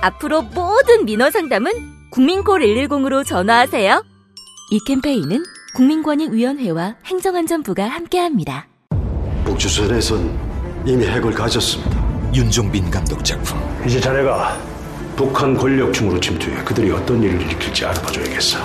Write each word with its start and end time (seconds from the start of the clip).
앞으로 0.00 0.42
모든 0.42 1.04
민원 1.04 1.30
상담은 1.30 1.72
국민콜 2.10 2.60
110으로 2.60 3.26
전화하세요. 3.26 4.02
이 4.70 4.80
캠페인은 4.86 5.42
국민권익위원회와 5.74 6.96
행정안전부가 7.04 7.84
함께합니다. 7.86 8.66
북주선에선 9.44 10.84
이미 10.86 11.06
핵을 11.06 11.32
가졌습니다. 11.32 11.98
윤종빈 12.34 12.90
감독 12.90 13.24
작품 13.24 13.58
이제 13.86 14.00
자네가 14.00 14.56
북한 15.16 15.56
권력층으로 15.56 16.20
침투해 16.20 16.62
그들이 16.62 16.90
어떤 16.90 17.22
일을 17.22 17.40
일으킬지 17.40 17.84
알아봐줘야겠어. 17.86 18.58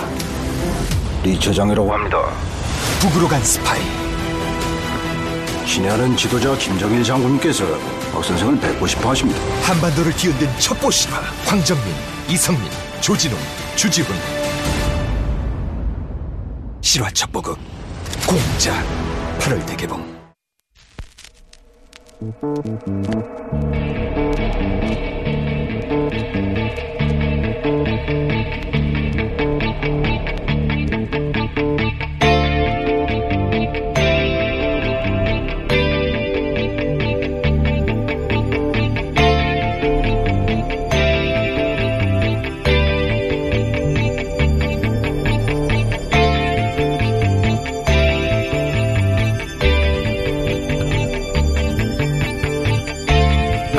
리 1.24 1.38
처장이라고 1.38 1.92
합니다. 1.92 2.18
북으로 3.00 3.26
간 3.26 3.42
스파이 3.42 3.80
친애하는 5.66 6.16
지도자 6.16 6.56
김정일 6.56 7.02
장군께서 7.02 7.64
박 8.12 8.24
선생을 8.24 8.60
뵙고 8.60 8.86
싶어 8.86 9.10
하십니다. 9.10 9.40
한반도를 9.62 10.12
뒤흔든 10.12 10.48
첩보 10.58 10.90
실화 10.90 11.18
황정민 11.44 11.94
이성민 12.28 12.70
조진웅 13.00 13.38
주지훈 13.76 14.16
실화 16.80 17.10
첩보극 17.10 17.58
공자 18.26 18.82
8월 19.38 19.66
대개봉 19.66 20.14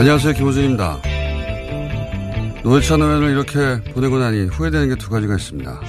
안녕하세요. 0.06 0.34
김호준입니다. 0.36 1.02
노회찬 2.64 3.02
의원을 3.02 3.32
이렇게 3.32 3.82
보내고 3.92 4.20
나니 4.20 4.46
후회되는 4.46 4.90
게 4.90 4.96
두 4.98 5.10
가지가 5.10 5.34
있습니다. 5.34 5.82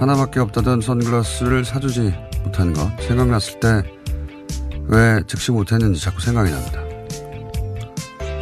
하나밖에 0.00 0.40
없다던 0.40 0.80
선글라스를 0.80 1.64
사주지 1.64 2.12
못한 2.42 2.72
것. 2.72 2.90
생각났을 3.02 3.60
때 3.60 3.82
왜 4.88 5.22
즉시 5.28 5.52
못했는지 5.52 6.00
자꾸 6.00 6.20
생각이 6.20 6.50
납니다. 6.50 6.82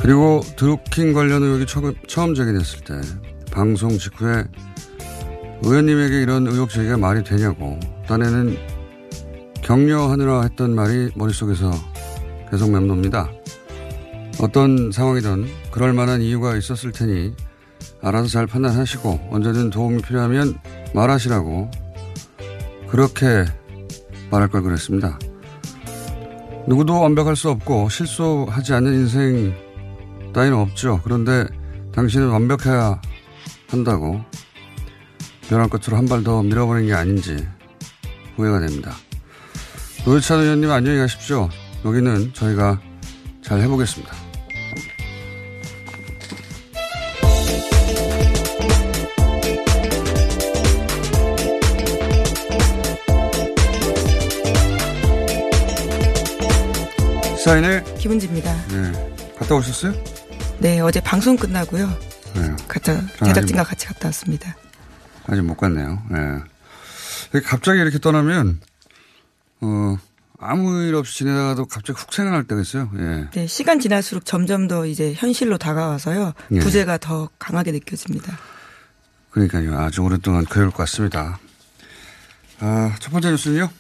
그리고 0.01 0.41
드루킹 0.57 1.13
관련 1.13 1.43
의혹이 1.43 1.67
처음, 1.67 1.93
처음 2.07 2.35
제기됐을 2.35 2.81
때 2.85 2.95
방송 3.53 3.91
직후에 3.99 4.45
의원님에게 5.65 6.23
이런 6.23 6.47
의혹 6.47 6.71
제기가 6.71 6.97
말이 6.97 7.23
되냐고 7.23 7.79
딴에는 8.07 8.57
격려하느라 9.61 10.45
했던 10.45 10.75
말이 10.75 11.11
머릿속에서 11.15 11.73
계속 12.51 12.71
맴돕니다. 12.71 13.31
어떤 14.41 14.93
상황이든 14.93 15.47
그럴 15.71 15.93
만한 15.93 16.23
이유가 16.23 16.57
있었을 16.57 16.93
테니 16.93 17.35
알아서 18.03 18.29
잘 18.29 18.47
판단하시고 18.47 19.29
언제든 19.31 19.71
도움이 19.71 20.03
필요하면 20.03 20.59
말하시라고 20.95 21.71
그렇게 22.89 23.45
말할 24.31 24.49
걸 24.49 24.63
그랬습니다. 24.63 25.19
누구도 26.67 27.01
완벽할 27.01 27.35
수 27.35 27.51
없고 27.51 27.89
실수하지 27.89 28.75
않는 28.75 28.93
인생 28.95 29.55
따위는 30.33 30.57
없죠. 30.57 31.01
그런데 31.03 31.47
당신은 31.93 32.29
완벽해야 32.29 33.01
한다고 33.69 34.21
벼랑 35.49 35.69
끝으로 35.69 35.97
한 35.97 36.07
발 36.07 36.23
더 36.23 36.43
밀어버린 36.43 36.87
게 36.87 36.95
아닌지 36.95 37.47
후회가 38.37 38.61
됩니다. 38.61 38.93
노회찬 40.05 40.41
의원님 40.41 40.71
안녕히 40.71 40.99
가십시오. 40.99 41.49
여기는 41.85 42.35
저희가 42.35 42.81
잘 43.43 43.61
해보겠습니다. 43.63 44.15
사인을 57.49 57.83
김은지입니다. 57.95 58.67
네. 58.67 59.35
갔다 59.39 59.55
오셨어요? 59.55 59.95
네, 60.59 60.81
어제 60.81 61.01
방송 61.01 61.35
끝나고요. 61.35 61.89
네. 62.35 62.57
갔다 62.69 63.01
제작진과 63.25 63.65
같이 63.65 63.87
갔다 63.87 64.09
왔습니다. 64.09 64.55
아직 65.27 65.41
못 65.41 65.57
갔네요. 65.57 66.03
네. 66.11 67.41
갑자기 67.41 67.81
이렇게 67.81 67.99
떠나면 68.01 68.61
어 69.63 69.97
아무 70.39 70.83
일 70.83 70.95
없이 70.95 71.17
지내다가도 71.17 71.65
갑자기 71.65 71.99
훅 71.99 72.13
생각날 72.13 72.45
때가 72.45 72.61
있어요. 72.61 72.91
예. 72.99 73.29
네, 73.33 73.47
시간 73.47 73.81
지날수록 73.81 74.27
점점 74.27 74.69
더 74.69 74.85
이제 74.85 75.15
현실로 75.17 75.57
다가와서요. 75.57 76.35
예. 76.53 76.59
부재가 76.59 76.99
더 76.99 77.31
강하게 77.39 77.73
느껴집니다. 77.73 78.39
그러니까요. 79.31 79.79
아주 79.79 80.03
오랫동안 80.03 80.45
그럴 80.45 80.69
것 80.69 80.77
같습니다. 80.77 81.39
아, 82.61 82.95
첫 83.01 83.11
번째 83.11 83.31
뉴스는요? 83.31 83.71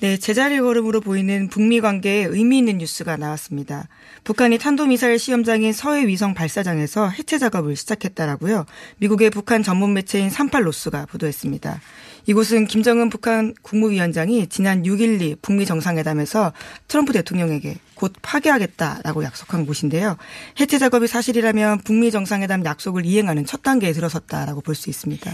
네, 0.00 0.16
제자리 0.18 0.60
걸음으로 0.60 1.00
보이는 1.00 1.48
북미 1.48 1.80
관계에 1.80 2.24
의미 2.24 2.58
있는 2.58 2.78
뉴스가 2.78 3.16
나왔습니다. 3.16 3.88
북한이 4.24 4.58
탄도미사일 4.58 5.18
시험장인 5.18 5.72
서해 5.72 6.06
위성 6.06 6.34
발사장에서 6.34 7.08
해체 7.08 7.38
작업을 7.38 7.76
시작했다라고요. 7.76 8.66
미국의 8.98 9.30
북한 9.30 9.62
전문 9.62 9.94
매체인 9.94 10.28
38로스가 10.28 11.08
보도했습니다. 11.08 11.80
이곳은 12.26 12.66
김정은 12.66 13.08
북한 13.08 13.54
국무위원장이 13.62 14.48
지난 14.48 14.82
6.12 14.82 15.40
북미 15.40 15.64
정상회담에서 15.64 16.52
트럼프 16.88 17.12
대통령에게 17.12 17.76
곧 17.94 18.12
파괴하겠다라고 18.20 19.24
약속한 19.24 19.64
곳인데요. 19.64 20.16
해체 20.58 20.78
작업이 20.78 21.06
사실이라면 21.06 21.82
북미 21.84 22.10
정상회담 22.10 22.64
약속을 22.64 23.06
이행하는 23.06 23.46
첫 23.46 23.62
단계에 23.62 23.92
들어섰다라고 23.92 24.60
볼 24.60 24.74
수 24.74 24.90
있습니다. 24.90 25.30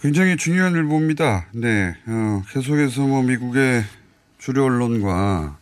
굉장히 0.00 0.36
중요한 0.36 0.72
일보입니다. 0.72 1.46
네. 1.52 1.94
어, 2.06 2.42
계속해서 2.50 3.02
뭐 3.02 3.22
미국의 3.22 3.84
주류 4.38 4.64
언론과 4.64 5.58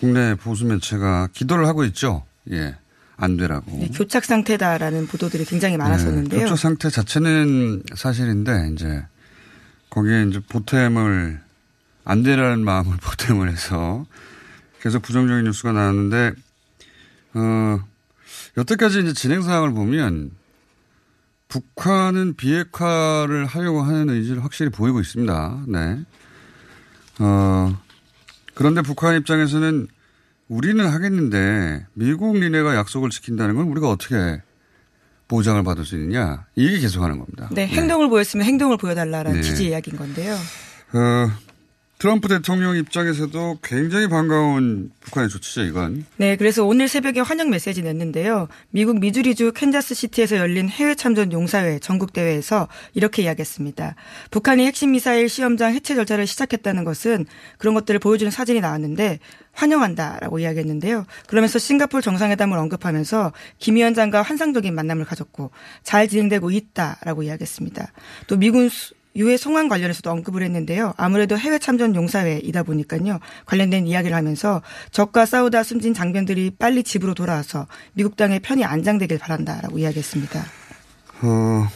국내 0.00 0.34
보수 0.34 0.64
매체가 0.66 1.28
기도를 1.32 1.66
하고 1.66 1.84
있죠. 1.84 2.24
예. 2.50 2.76
안 3.16 3.36
되라고. 3.36 3.76
네, 3.78 3.88
교착 3.88 4.24
상태다라는 4.24 5.08
보도들이 5.08 5.44
굉장히 5.44 5.76
많았었는데요. 5.76 6.38
네, 6.38 6.44
교착 6.44 6.58
상태 6.58 6.88
자체는 6.88 7.82
사실인데 7.96 8.70
이제 8.72 9.04
거기에 9.90 10.24
이제 10.24 10.40
보탬을 10.48 11.40
안 12.04 12.22
되라는 12.22 12.64
마음을 12.64 12.96
보탬을 13.02 13.50
해서 13.50 14.06
계속 14.80 15.02
부정적인 15.02 15.44
뉴스가 15.44 15.72
나왔는데 15.72 16.32
어 17.34 17.80
여태까지 18.56 19.00
이제 19.00 19.12
진행 19.12 19.42
상황을 19.42 19.72
보면 19.72 20.30
북한은 21.48 22.34
비핵화를 22.34 23.46
하려고 23.46 23.82
하는 23.82 24.10
의지를 24.10 24.44
확실히 24.44 24.70
보이고 24.70 25.00
있습니다. 25.00 25.64
네. 25.68 26.00
어 27.20 27.76
그런데 28.54 28.82
북한 28.82 29.16
입장에서는 29.16 29.88
우리는 30.48 30.86
하겠는데 30.86 31.86
미국 31.94 32.38
니네가 32.38 32.74
약속을 32.76 33.10
지킨다는 33.10 33.54
건 33.54 33.66
우리가 33.66 33.88
어떻게 33.88 34.42
보장을 35.26 35.62
받을 35.62 35.84
수 35.84 35.96
있느냐 35.96 36.46
이게 36.54 36.78
계속하는 36.78 37.18
겁니다. 37.18 37.48
네, 37.52 37.66
행동을 37.66 38.08
보였으면 38.08 38.46
행동을 38.46 38.76
보여달라는 38.76 39.32
네. 39.32 39.42
취지 39.42 39.68
이야기인 39.68 39.96
건데요. 39.96 40.34
어, 40.34 41.30
트럼프 41.98 42.28
대통령 42.28 42.76
입장에서도 42.76 43.58
굉장히 43.60 44.08
반가운 44.08 44.92
북한의 45.00 45.28
조치죠, 45.28 45.62
이건. 45.62 46.06
네, 46.16 46.36
그래서 46.36 46.64
오늘 46.64 46.86
새벽에 46.86 47.18
환영 47.18 47.50
메시지 47.50 47.82
냈는데요. 47.82 48.46
미국 48.70 49.00
미주리주 49.00 49.50
캔자스 49.52 49.96
시티에서 49.96 50.36
열린 50.36 50.68
해외 50.68 50.94
참전 50.94 51.32
용사회 51.32 51.80
전국 51.80 52.12
대회에서 52.12 52.68
이렇게 52.94 53.22
이야기했습니다. 53.22 53.96
북한이 54.30 54.64
핵심 54.64 54.92
미사일 54.92 55.28
시험장 55.28 55.74
해체 55.74 55.96
절차를 55.96 56.28
시작했다는 56.28 56.84
것은 56.84 57.26
그런 57.58 57.74
것들을 57.74 57.98
보여주는 57.98 58.30
사진이 58.30 58.60
나왔는데 58.60 59.18
환영한다라고 59.52 60.38
이야기했는데요. 60.38 61.04
그러면서 61.26 61.58
싱가포르 61.58 62.00
정상회담을 62.00 62.56
언급하면서 62.58 63.32
김 63.58 63.74
위원장과 63.74 64.22
환상적인 64.22 64.72
만남을 64.72 65.04
가졌고 65.04 65.50
잘 65.82 66.06
진행되고 66.06 66.52
있다라고 66.52 67.24
이야기했습니다. 67.24 67.92
또 68.28 68.36
미군 68.36 68.70
유해 69.16 69.36
송환 69.36 69.68
관련해서도 69.68 70.10
언급을 70.10 70.42
했는데요. 70.42 70.94
아무래도 70.96 71.36
해외 71.36 71.58
참전 71.58 71.94
용사회이다 71.94 72.62
보니까요. 72.62 73.18
관련된 73.46 73.86
이야기를 73.86 74.16
하면서 74.16 74.62
적과 74.90 75.26
싸우다 75.26 75.62
숨진 75.62 75.94
장병들이 75.94 76.52
빨리 76.58 76.82
집으로 76.82 77.14
돌아와서 77.14 77.66
미국 77.94 78.16
땅에 78.16 78.38
편히 78.38 78.64
안장되길 78.64 79.18
바란다라고 79.18 79.78
이야기했습니다. 79.78 80.44
어, 81.22 81.68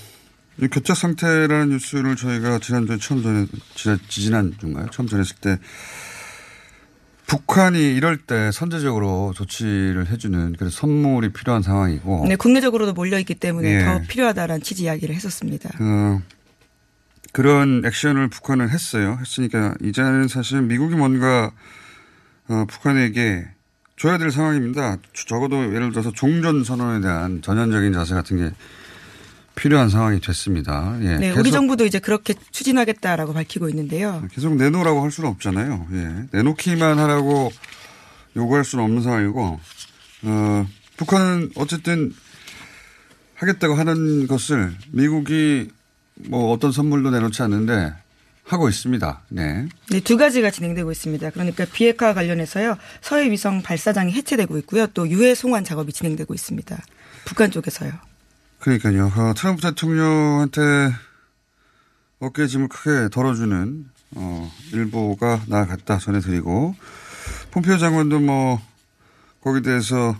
이 0.60 0.68
교착 0.68 0.96
상태라는 0.96 1.70
뉴스를 1.70 2.16
저희가 2.16 2.58
지난주에 2.60 2.98
처음 2.98 3.22
전해, 3.22 3.46
지난, 3.74 3.98
지난주인가요? 4.08 4.86
처음 4.90 5.08
전했을 5.08 5.36
때 5.36 5.58
북한이 7.26 7.94
이럴 7.94 8.18
때 8.18 8.52
선제적으로 8.52 9.32
조치를 9.34 10.10
해주는 10.10 10.54
그래서 10.58 10.76
선물이 10.76 11.32
필요한 11.32 11.62
상황이고. 11.62 12.26
네, 12.28 12.36
국내적으로도 12.36 12.92
몰려있기 12.92 13.36
때문에 13.36 13.80
예. 13.80 13.84
더 13.84 14.00
필요하다라는 14.06 14.62
취지 14.62 14.84
이야기를 14.84 15.14
했었습니다. 15.14 15.70
어, 15.80 16.20
그런 17.32 17.82
액션을 17.84 18.28
북한은 18.28 18.68
했어요. 18.68 19.18
했으니까 19.20 19.74
이제는 19.82 20.28
사실 20.28 20.62
미국이 20.62 20.94
뭔가 20.94 21.50
어, 22.48 22.66
북한에게 22.68 23.46
줘야 23.96 24.18
될 24.18 24.30
상황입니다. 24.30 24.98
적어도 25.12 25.74
예를 25.74 25.90
들어서 25.90 26.12
종전 26.12 26.64
선언에 26.64 27.00
대한 27.00 27.40
전향적인 27.40 27.92
자세 27.92 28.14
같은 28.14 28.36
게 28.36 28.54
필요한 29.54 29.88
상황이 29.88 30.20
됐습니다. 30.20 30.96
예. 31.02 31.16
네, 31.18 31.30
우리 31.30 31.50
정부도 31.50 31.84
이제 31.84 31.98
그렇게 31.98 32.34
추진하겠다라고 32.50 33.32
밝히고 33.32 33.68
있는데요. 33.68 34.26
계속 34.32 34.56
내놓으라고 34.56 35.02
할 35.02 35.10
수는 35.10 35.28
없잖아요. 35.30 35.86
예. 35.92 36.26
내놓기만 36.32 36.98
하라고 36.98 37.52
요구할 38.34 38.64
수는 38.64 38.84
없는 38.84 39.02
상황이고, 39.02 39.60
어, 40.24 40.66
북한은 40.96 41.50
어쨌든 41.56 42.12
하겠다고 43.34 43.74
하는 43.74 44.26
것을 44.26 44.72
미국이 44.90 45.70
뭐 46.14 46.52
어떤 46.52 46.72
선물도 46.72 47.10
내놓지 47.10 47.42
않는데 47.42 47.94
하고 48.44 48.68
있습니다. 48.68 49.22
네. 49.28 49.68
네, 49.90 50.00
두 50.00 50.16
가지가 50.16 50.50
진행되고 50.50 50.90
있습니다. 50.90 51.30
그러니까 51.30 51.64
비핵화 51.64 52.12
관련해서요. 52.12 52.76
서해 53.00 53.30
위성 53.30 53.62
발사장이 53.62 54.12
해체되고 54.12 54.58
있고요. 54.58 54.86
또 54.88 55.08
유해 55.08 55.34
송환 55.34 55.64
작업이 55.64 55.92
진행되고 55.92 56.34
있습니다. 56.34 56.78
북한 57.24 57.50
쪽에서요. 57.50 57.92
그러니까요. 58.58 59.12
어, 59.16 59.34
트럼프 59.36 59.62
대통령한테 59.62 60.60
어깨 62.20 62.46
짐을 62.46 62.68
크게 62.68 63.08
덜어주는 63.10 63.86
어, 64.14 64.52
일보가 64.72 65.42
나아갔다 65.46 65.98
전해드리고 65.98 66.74
폼페이오 67.52 67.78
장관도 67.78 68.20
뭐 68.20 68.60
거기에 69.42 69.62
대해서 69.62 70.16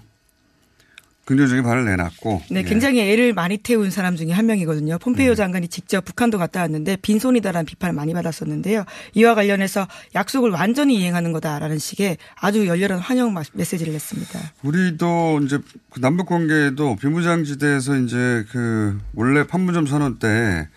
긍정적인 1.25 1.63
발을 1.63 1.85
내놨고 1.85 2.43
네, 2.51 2.61
예. 2.61 2.63
굉장히 2.65 3.01
애를 3.01 3.33
많이 3.33 3.57
태운 3.57 3.91
사람 3.91 4.17
중에 4.17 4.33
한 4.33 4.47
명이거든요. 4.47 4.99
폼페이오 4.99 5.35
장관이 5.37 5.69
직접 5.69 6.05
북한도 6.05 6.37
갔다 6.39 6.61
왔는데 6.63 6.97
빈손이다라는 6.97 7.65
비판을 7.65 7.95
많이 7.95 8.13
받았었는데요. 8.13 8.85
이와 9.15 9.35
관련해서 9.37 9.87
약속을 10.17 10.51
완전히 10.51 10.97
이행하는 11.01 11.33
거다라는 11.33 11.79
식의 11.79 12.17
아주 12.41 12.67
열렬한 12.67 12.99
환영 12.99 13.33
마- 13.33 13.43
메시지를 13.53 13.93
냈습니다. 13.93 14.41
우리도 14.65 15.41
이제 15.45 15.59
그 15.91 16.01
남북 16.01 16.27
관계에도 16.27 16.97
비무장지대에서 16.97 17.97
이제 17.99 18.45
그 18.51 18.99
원래 19.15 19.47
판문점 19.47 19.87
선언 19.87 20.19
때 20.19 20.69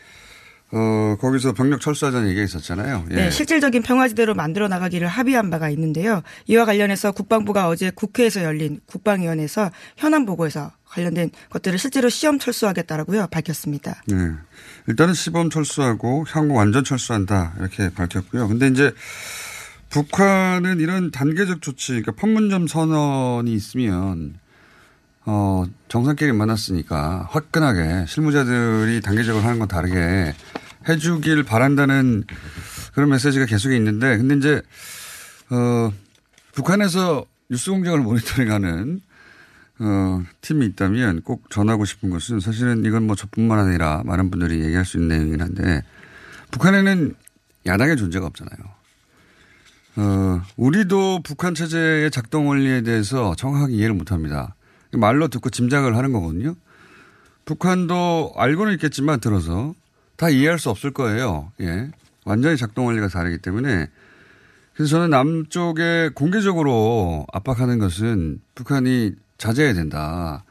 어, 0.71 1.15
거기서 1.19 1.53
병력 1.53 1.79
철수하자는 1.79 2.27
얘기가 2.29 2.43
있었잖아요. 2.43 3.05
예. 3.11 3.15
네, 3.15 3.29
실질적인 3.29 3.83
평화지대로 3.83 4.33
만들어 4.33 4.67
나가기를 4.67 5.07
합의한 5.07 5.49
바가 5.49 5.69
있는데요. 5.69 6.21
이와 6.47 6.65
관련해서 6.65 7.11
국방부가 7.11 7.67
어제 7.67 7.91
국회에서 7.91 8.43
열린 8.43 8.81
국방위원회에서 8.87 9.71
현안 9.95 10.25
보고에서 10.25 10.71
관련된 10.85 11.29
것들을 11.49 11.77
실제로 11.77 12.09
시험 12.09 12.39
철수하겠다라고요 12.39 13.27
밝혔습니다. 13.27 14.01
네. 14.07 14.31
일단은 14.87 15.13
시범 15.13 15.49
철수하고 15.49 16.25
향후 16.29 16.55
완전 16.55 16.83
철수한다 16.83 17.53
이렇게 17.59 17.89
밝혔고요. 17.89 18.47
근데 18.47 18.67
이제 18.67 18.91
북한은 19.89 20.79
이런 20.79 21.11
단계적 21.11 21.61
조치, 21.61 21.91
그러니까 21.91 22.13
판문점 22.13 22.67
선언이 22.67 23.53
있으면 23.53 24.35
어 25.25 25.65
정상끼리 25.87 26.31
만났으니까 26.33 27.27
화끈하게 27.31 28.05
실무자들이 28.07 29.01
단계적으로 29.01 29.43
하는 29.43 29.59
건 29.59 29.67
다르게 29.67 30.33
해주길 30.87 31.43
바란다는 31.43 32.23
그런 32.93 33.09
메시지가 33.09 33.45
계속 33.45 33.71
있는데 33.73 34.17
근데 34.17 34.35
이제 34.35 34.61
어 35.49 35.91
북한에서 36.53 37.25
뉴스 37.49 37.71
공정을 37.71 37.99
모니터링하는 37.99 39.01
어, 39.79 40.23
팀이 40.41 40.65
있다면 40.67 41.21
꼭 41.21 41.49
전하고 41.49 41.85
싶은 41.85 42.09
것은 42.09 42.39
사실은 42.39 42.85
이건 42.85 43.07
뭐 43.07 43.15
저뿐만 43.15 43.59
아니라 43.59 44.03
많은 44.05 44.31
분들이 44.31 44.63
얘기할 44.63 44.85
수 44.85 44.97
있는 44.97 45.09
내용이긴 45.09 45.41
한데 45.41 45.83
북한에는 46.51 47.15
야당의 47.65 47.97
존재가 47.97 48.25
없잖아요. 48.27 48.57
어, 49.97 50.41
우리도 50.55 51.21
북한 51.23 51.55
체제의 51.55 52.11
작동 52.11 52.47
원리에 52.47 52.81
대해서 52.81 53.35
정확하게 53.35 53.73
이해를 53.73 53.95
못 53.95 54.11
합니다. 54.11 54.55
말로 54.97 55.27
듣고 55.27 55.49
짐작을 55.49 55.95
하는 55.95 56.11
거거든요. 56.11 56.55
북한도 57.45 58.33
알고는 58.35 58.73
있겠지만 58.73 59.19
들어서 59.19 59.73
다 60.15 60.29
이해할 60.29 60.59
수 60.59 60.69
없을 60.69 60.91
거예요. 60.91 61.51
예. 61.61 61.91
완전히 62.25 62.57
작동 62.57 62.87
원리가 62.87 63.07
다르기 63.07 63.37
때문에 63.37 63.87
그래서 64.73 64.89
저는 64.89 65.09
남쪽에 65.09 66.09
공개적으로 66.13 67.25
압박하는 67.31 67.79
것은 67.79 68.41
북한이 68.55 69.13
자제해야 69.37 69.73
된다. 69.73 70.43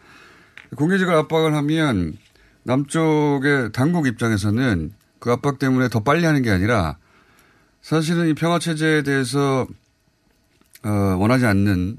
공개적으로 0.76 1.18
압박을 1.18 1.54
하면 1.54 2.16
남쪽의 2.62 3.72
당국 3.72 4.06
입장에서는 4.06 4.92
그 5.18 5.30
압박 5.30 5.58
때문에 5.58 5.88
더 5.88 6.00
빨리 6.00 6.24
하는 6.24 6.42
게 6.42 6.50
아니라 6.50 6.96
사실은 7.82 8.28
이 8.28 8.34
평화 8.34 8.58
체제에 8.58 9.02
대해서 9.02 9.66
어, 10.84 10.88
원하지 10.88 11.44
않는 11.46 11.98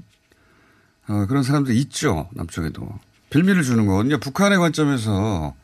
어, 1.08 1.26
그런 1.26 1.42
사람들이 1.42 1.78
있죠 1.80 2.28
남쪽에도 2.34 2.88
빌미를 3.30 3.62
주는 3.62 3.86
거거든요. 3.86 4.18
북한의 4.18 4.58
관점에서 4.58 5.54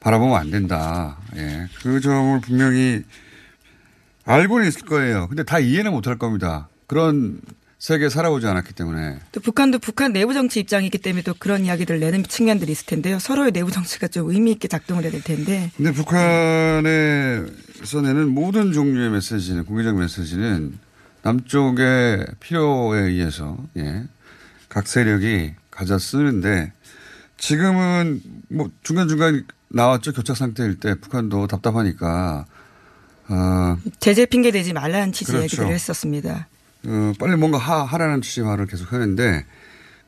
바라보면 0.00 0.36
안 0.36 0.50
된다. 0.50 1.18
예, 1.36 1.68
그 1.82 2.00
점을 2.00 2.40
분명히 2.40 3.02
알고는 4.24 4.68
있을 4.68 4.82
거예요. 4.82 5.28
근데 5.28 5.42
다 5.42 5.58
이해는 5.58 5.92
못할 5.92 6.18
겁니다. 6.18 6.68
그런 6.86 7.40
세계에 7.78 8.10
살아오지 8.10 8.46
않았기 8.46 8.74
때문에. 8.74 9.18
또 9.32 9.40
북한도 9.40 9.78
북한 9.78 10.12
내부 10.12 10.34
정치 10.34 10.60
입장이기 10.60 10.98
때문에 10.98 11.22
또 11.22 11.34
그런 11.38 11.64
이야기를 11.64 11.98
내는 11.98 12.24
측면들이 12.24 12.72
있을 12.72 12.86
텐데요. 12.86 13.18
서로의 13.18 13.52
내부 13.52 13.70
정치가 13.70 14.06
좀 14.06 14.30
의미 14.30 14.52
있게 14.52 14.68
작동을 14.68 15.04
해야 15.04 15.10
될 15.10 15.22
텐데. 15.22 15.70
근데 15.76 15.92
북한에서 15.92 18.02
내는 18.02 18.28
모든 18.28 18.72
종류의 18.72 19.10
메시지는, 19.10 19.64
공개적 19.64 19.96
메시지는 19.96 20.78
남쪽의 21.22 22.26
필요에 22.40 23.00
의해서, 23.00 23.56
예, 23.78 24.04
각 24.70 24.86
세력이 24.86 25.52
가져 25.70 25.98
쓰는데 25.98 26.72
지금은 27.36 28.22
뭐 28.48 28.70
중간중간 28.82 29.44
나왔죠. 29.68 30.12
교착 30.12 30.36
상태일 30.36 30.80
때 30.80 30.94
북한도 30.94 31.46
답답하니까, 31.46 32.44
어, 33.28 33.76
제재 33.98 34.26
핑계 34.26 34.50
대지 34.50 34.72
말라는 34.72 35.12
취지 35.12 35.32
그렇죠. 35.32 35.44
얘기를 35.44 35.68
했었습니다. 35.68 36.48
어, 36.86 37.12
빨리 37.18 37.36
뭔가 37.36 37.58
하, 37.58 37.82
하라는 37.84 38.22
취지 38.22 38.40
말을 38.42 38.66
계속 38.66 38.92
하는데 38.92 39.44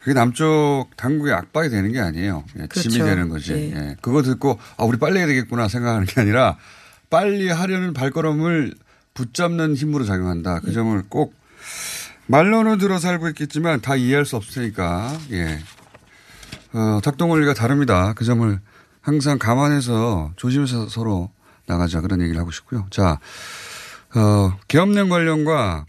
그게 0.00 0.14
남쪽 0.14 0.88
당국의 0.96 1.32
압박이 1.32 1.68
되는 1.70 1.92
게 1.92 2.00
아니에요. 2.00 2.44
예, 2.58 2.66
짐이 2.72 2.94
그렇죠. 2.94 3.04
되는 3.04 3.28
거지. 3.28 3.52
예. 3.52 3.72
예. 3.74 3.96
그거 4.00 4.22
듣고 4.22 4.58
아 4.76 4.84
우리 4.84 4.98
빨리 4.98 5.18
해야 5.18 5.26
되겠구나 5.26 5.68
생각하는 5.68 6.06
게 6.06 6.20
아니라 6.20 6.56
빨리 7.08 7.48
하려는 7.48 7.92
발걸음을 7.92 8.74
붙잡는 9.14 9.74
힘으로 9.76 10.04
작용한다. 10.04 10.60
그 10.60 10.72
점을 10.72 11.00
꼭 11.08 11.34
말로는 12.32 12.78
들어 12.78 12.98
살고 12.98 13.28
있겠지만 13.28 13.82
다 13.82 13.94
이해할 13.94 14.24
수 14.24 14.36
없으니까 14.36 15.18
예. 15.32 15.58
어, 16.72 17.00
작동 17.02 17.30
원리가 17.30 17.52
다릅니다. 17.52 18.14
그 18.14 18.24
점을 18.24 18.58
항상 19.02 19.38
감안해서 19.38 20.32
조심해서 20.36 20.88
서로 20.88 21.30
나가자 21.66 22.00
그런 22.00 22.22
얘기를 22.22 22.40
하고 22.40 22.50
싶고요. 22.50 22.86
자, 22.88 23.20
어, 24.14 24.58
계엄령 24.66 25.10
관련과 25.10 25.84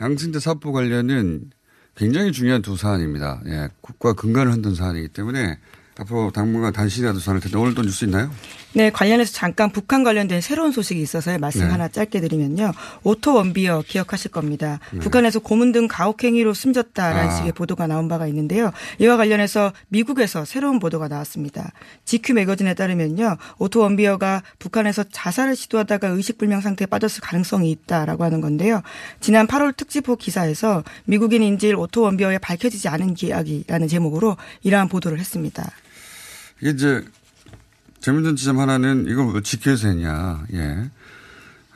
양승태 0.00 0.40
사법 0.40 0.72
관련은 0.72 1.50
굉장히 1.94 2.32
중요한 2.32 2.62
두 2.62 2.74
사안입니다. 2.78 3.42
예, 3.48 3.68
국가 3.82 4.14
근간을 4.14 4.50
흔든 4.50 4.74
사안이기 4.74 5.08
때문에 5.08 5.58
앞으로 5.98 6.30
당분간 6.30 6.72
단신이라도 6.72 7.18
전할 7.18 7.42
텐데 7.42 7.58
오늘 7.58 7.74
또 7.74 7.82
뉴스 7.82 8.06
있나요? 8.06 8.30
네, 8.74 8.90
관련해서 8.90 9.32
잠깐 9.32 9.70
북한 9.70 10.02
관련된 10.02 10.40
새로운 10.40 10.72
소식이 10.72 11.00
있어서요. 11.00 11.38
말씀 11.38 11.62
네. 11.62 11.66
하나 11.66 11.88
짧게 11.88 12.20
드리면요. 12.20 12.72
오토 13.02 13.34
웜비어 13.34 13.82
기억하실 13.86 14.30
겁니다. 14.30 14.80
네. 14.92 15.00
북한에서 15.00 15.40
고문 15.40 15.72
등 15.72 15.88
가혹행위로 15.88 16.54
숨졌다라는 16.54 17.30
아. 17.30 17.36
식의 17.36 17.52
보도가 17.52 17.86
나온 17.86 18.08
바가 18.08 18.26
있는데요. 18.28 18.72
이와 18.98 19.16
관련해서 19.16 19.72
미국에서 19.88 20.44
새로운 20.44 20.78
보도가 20.78 21.08
나왔습니다. 21.08 21.72
GQ 22.06 22.34
매거진에 22.34 22.74
따르면요. 22.74 23.36
오토 23.58 23.80
웜비어가 23.80 24.42
북한에서 24.58 25.04
자살을 25.04 25.54
시도하다가 25.54 26.08
의식불명 26.08 26.60
상태에 26.60 26.86
빠졌을 26.86 27.20
가능성이 27.20 27.70
있다라고 27.70 28.24
하는 28.24 28.40
건데요. 28.40 28.82
지난 29.20 29.46
8월 29.46 29.76
특집호 29.76 30.16
기사에서 30.16 30.82
미국인 31.04 31.42
인질 31.42 31.76
오토 31.76 32.02
원비어의 32.02 32.38
밝혀지지 32.38 32.88
않은 32.88 33.16
이야기라는 33.22 33.88
제목으로 33.88 34.36
이러한 34.62 34.88
보도를 34.88 35.18
했습니다. 35.18 35.70
이게 36.60 36.70
이제 36.70 37.04
재밌는 38.02 38.36
지점 38.36 38.58
하나는 38.58 39.06
왜 39.06 39.40
GQ에서 39.42 39.88
했냐. 39.88 40.44
예. 40.52 40.90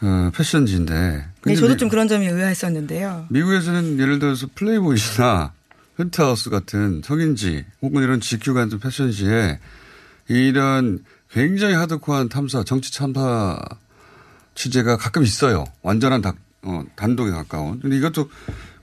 어, 0.02 0.30
패션지인데. 0.34 1.24
네, 1.44 1.54
저도 1.54 1.72
미- 1.72 1.76
좀 1.78 1.88
그런 1.88 2.06
점이 2.08 2.26
의아했었는데요. 2.26 3.28
미국에서는 3.30 3.98
예를 3.98 4.18
들어서 4.18 4.46
플레이보이나 4.54 5.52
펜트하우스 5.96 6.50
같은 6.50 7.00
성인지 7.02 7.64
혹은 7.80 8.02
이런 8.02 8.20
GQ 8.20 8.52
같은 8.52 8.78
패션지에 8.78 9.58
이런 10.28 10.98
굉장히 11.30 11.74
하드코어한 11.74 12.28
탐사, 12.28 12.62
정치 12.64 12.92
탐사 12.92 13.58
취재가 14.54 14.96
가끔 14.98 15.22
있어요. 15.22 15.64
완전한 15.82 16.20
다, 16.20 16.34
어, 16.62 16.82
단독에 16.96 17.30
가까운. 17.30 17.78
근데 17.80 17.96
이것도 17.96 18.28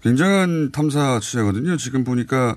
굉장한 0.01 0.71
탐사 0.71 1.19
취재거든요. 1.19 1.77
지금 1.77 2.03
보니까 2.03 2.55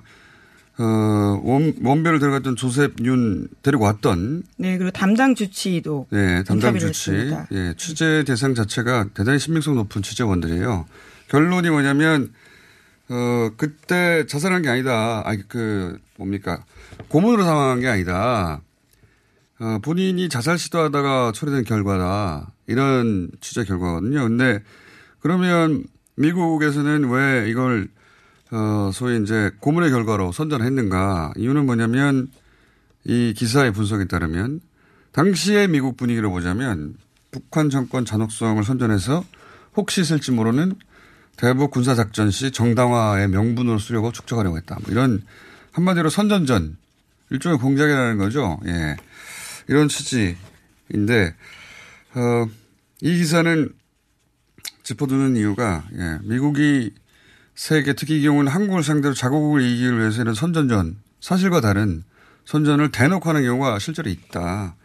어, 0.78 1.40
원, 1.42 1.74
원별을 1.82 2.18
들어갔던 2.18 2.56
조셉 2.56 2.94
윤 3.04 3.48
데리고 3.62 3.84
왔던 3.84 4.42
네, 4.58 4.76
그리고 4.76 4.90
담당 4.90 5.34
주치도 5.34 6.08
네, 6.10 6.44
담당 6.44 6.74
인터뷰를 6.74 6.92
주치. 6.92 7.12
했습니다. 7.12 7.46
예, 7.52 7.74
취재 7.78 8.24
대상 8.26 8.54
자체가 8.54 9.08
대단히 9.14 9.38
신빙성 9.38 9.74
높은 9.74 10.02
취재원들이에요. 10.02 10.86
결론이 11.28 11.70
뭐냐면, 11.70 12.32
어, 13.08 13.50
그때 13.56 14.26
자살한 14.26 14.62
게 14.62 14.68
아니다. 14.68 15.22
아니, 15.24 15.46
그, 15.48 15.98
뭡니까. 16.18 16.64
고문으로 17.08 17.42
사망한 17.44 17.80
게 17.80 17.88
아니다. 17.88 18.60
어, 19.58 19.78
본인이 19.82 20.28
자살 20.28 20.58
시도하다가 20.58 21.32
처리된 21.34 21.64
결과다. 21.64 22.52
이런 22.66 23.30
취재 23.40 23.64
결과거든요. 23.64 24.22
근데 24.28 24.62
그러면 25.20 25.84
미국에서는 26.16 27.08
왜 27.08 27.48
이걸 27.48 27.88
어, 28.50 28.90
소위 28.92 29.20
이제 29.22 29.50
고문의 29.60 29.90
결과로 29.90 30.32
선전했는가. 30.32 31.34
이유는 31.36 31.66
뭐냐면 31.66 32.28
이 33.04 33.34
기사의 33.36 33.72
분석에 33.72 34.06
따르면 34.06 34.60
당시의 35.12 35.68
미국 35.68 35.96
분위기로 35.96 36.30
보자면 36.30 36.94
북한 37.30 37.70
정권 37.70 38.04
잔혹성을 38.04 38.62
선전해서 38.62 39.24
혹시 39.76 40.00
있을지 40.00 40.32
모르는 40.32 40.74
대북 41.36 41.70
군사작전 41.70 42.30
시 42.30 42.50
정당화의 42.50 43.28
명분으로 43.28 43.78
쓰려고 43.78 44.12
축적하려고 44.12 44.56
했다. 44.56 44.76
뭐 44.82 44.90
이런 44.90 45.22
한마디로 45.72 46.08
선전전 46.08 46.76
일종의 47.30 47.58
공작이라는 47.58 48.18
거죠. 48.18 48.58
예. 48.66 48.96
이런 49.68 49.88
취지인데, 49.88 51.34
어, 52.14 52.46
이 53.00 53.18
기사는 53.18 53.68
짚어두는 54.84 55.36
이유가, 55.36 55.84
예, 55.94 56.18
미국이 56.22 56.94
세계, 57.56 57.94
특히 57.94 58.20
이 58.20 58.22
경우는 58.22 58.52
한국을 58.52 58.82
상대로 58.82 59.14
자국을 59.14 59.62
이기기 59.62 59.98
위해서는 59.98 60.34
선전전, 60.34 60.96
사실과 61.20 61.60
다른 61.60 62.04
선전을 62.44 62.92
대놓고 62.92 63.28
하는 63.28 63.42
경우가 63.42 63.78
실제로 63.78 64.10
있다. 64.10 64.76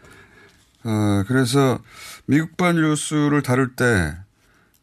어, 0.83 1.23
그래서 1.27 1.79
미국반 2.25 2.77
뉴스를 2.77 3.43
다룰 3.43 3.75
때 3.75 4.15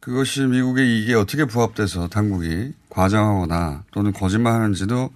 그것이 0.00 0.42
미국의 0.42 0.86
이익에 0.86 1.14
어떻게 1.14 1.46
부합돼서 1.46 2.08
당국이 2.08 2.72
과장하거나 2.90 3.84
또는 3.90 4.12
거짓말하는지도 4.12 5.10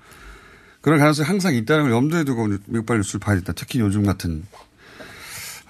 그런 0.80 0.98
가능성이 0.98 1.28
항상 1.28 1.54
있다는 1.54 1.84
걸 1.84 1.92
염두에 1.92 2.24
두고 2.24 2.48
미국발 2.66 2.96
뉴스를 2.96 3.20
봐야 3.20 3.36
된다. 3.36 3.52
특히 3.54 3.80
요즘 3.80 4.04
같은 4.04 4.44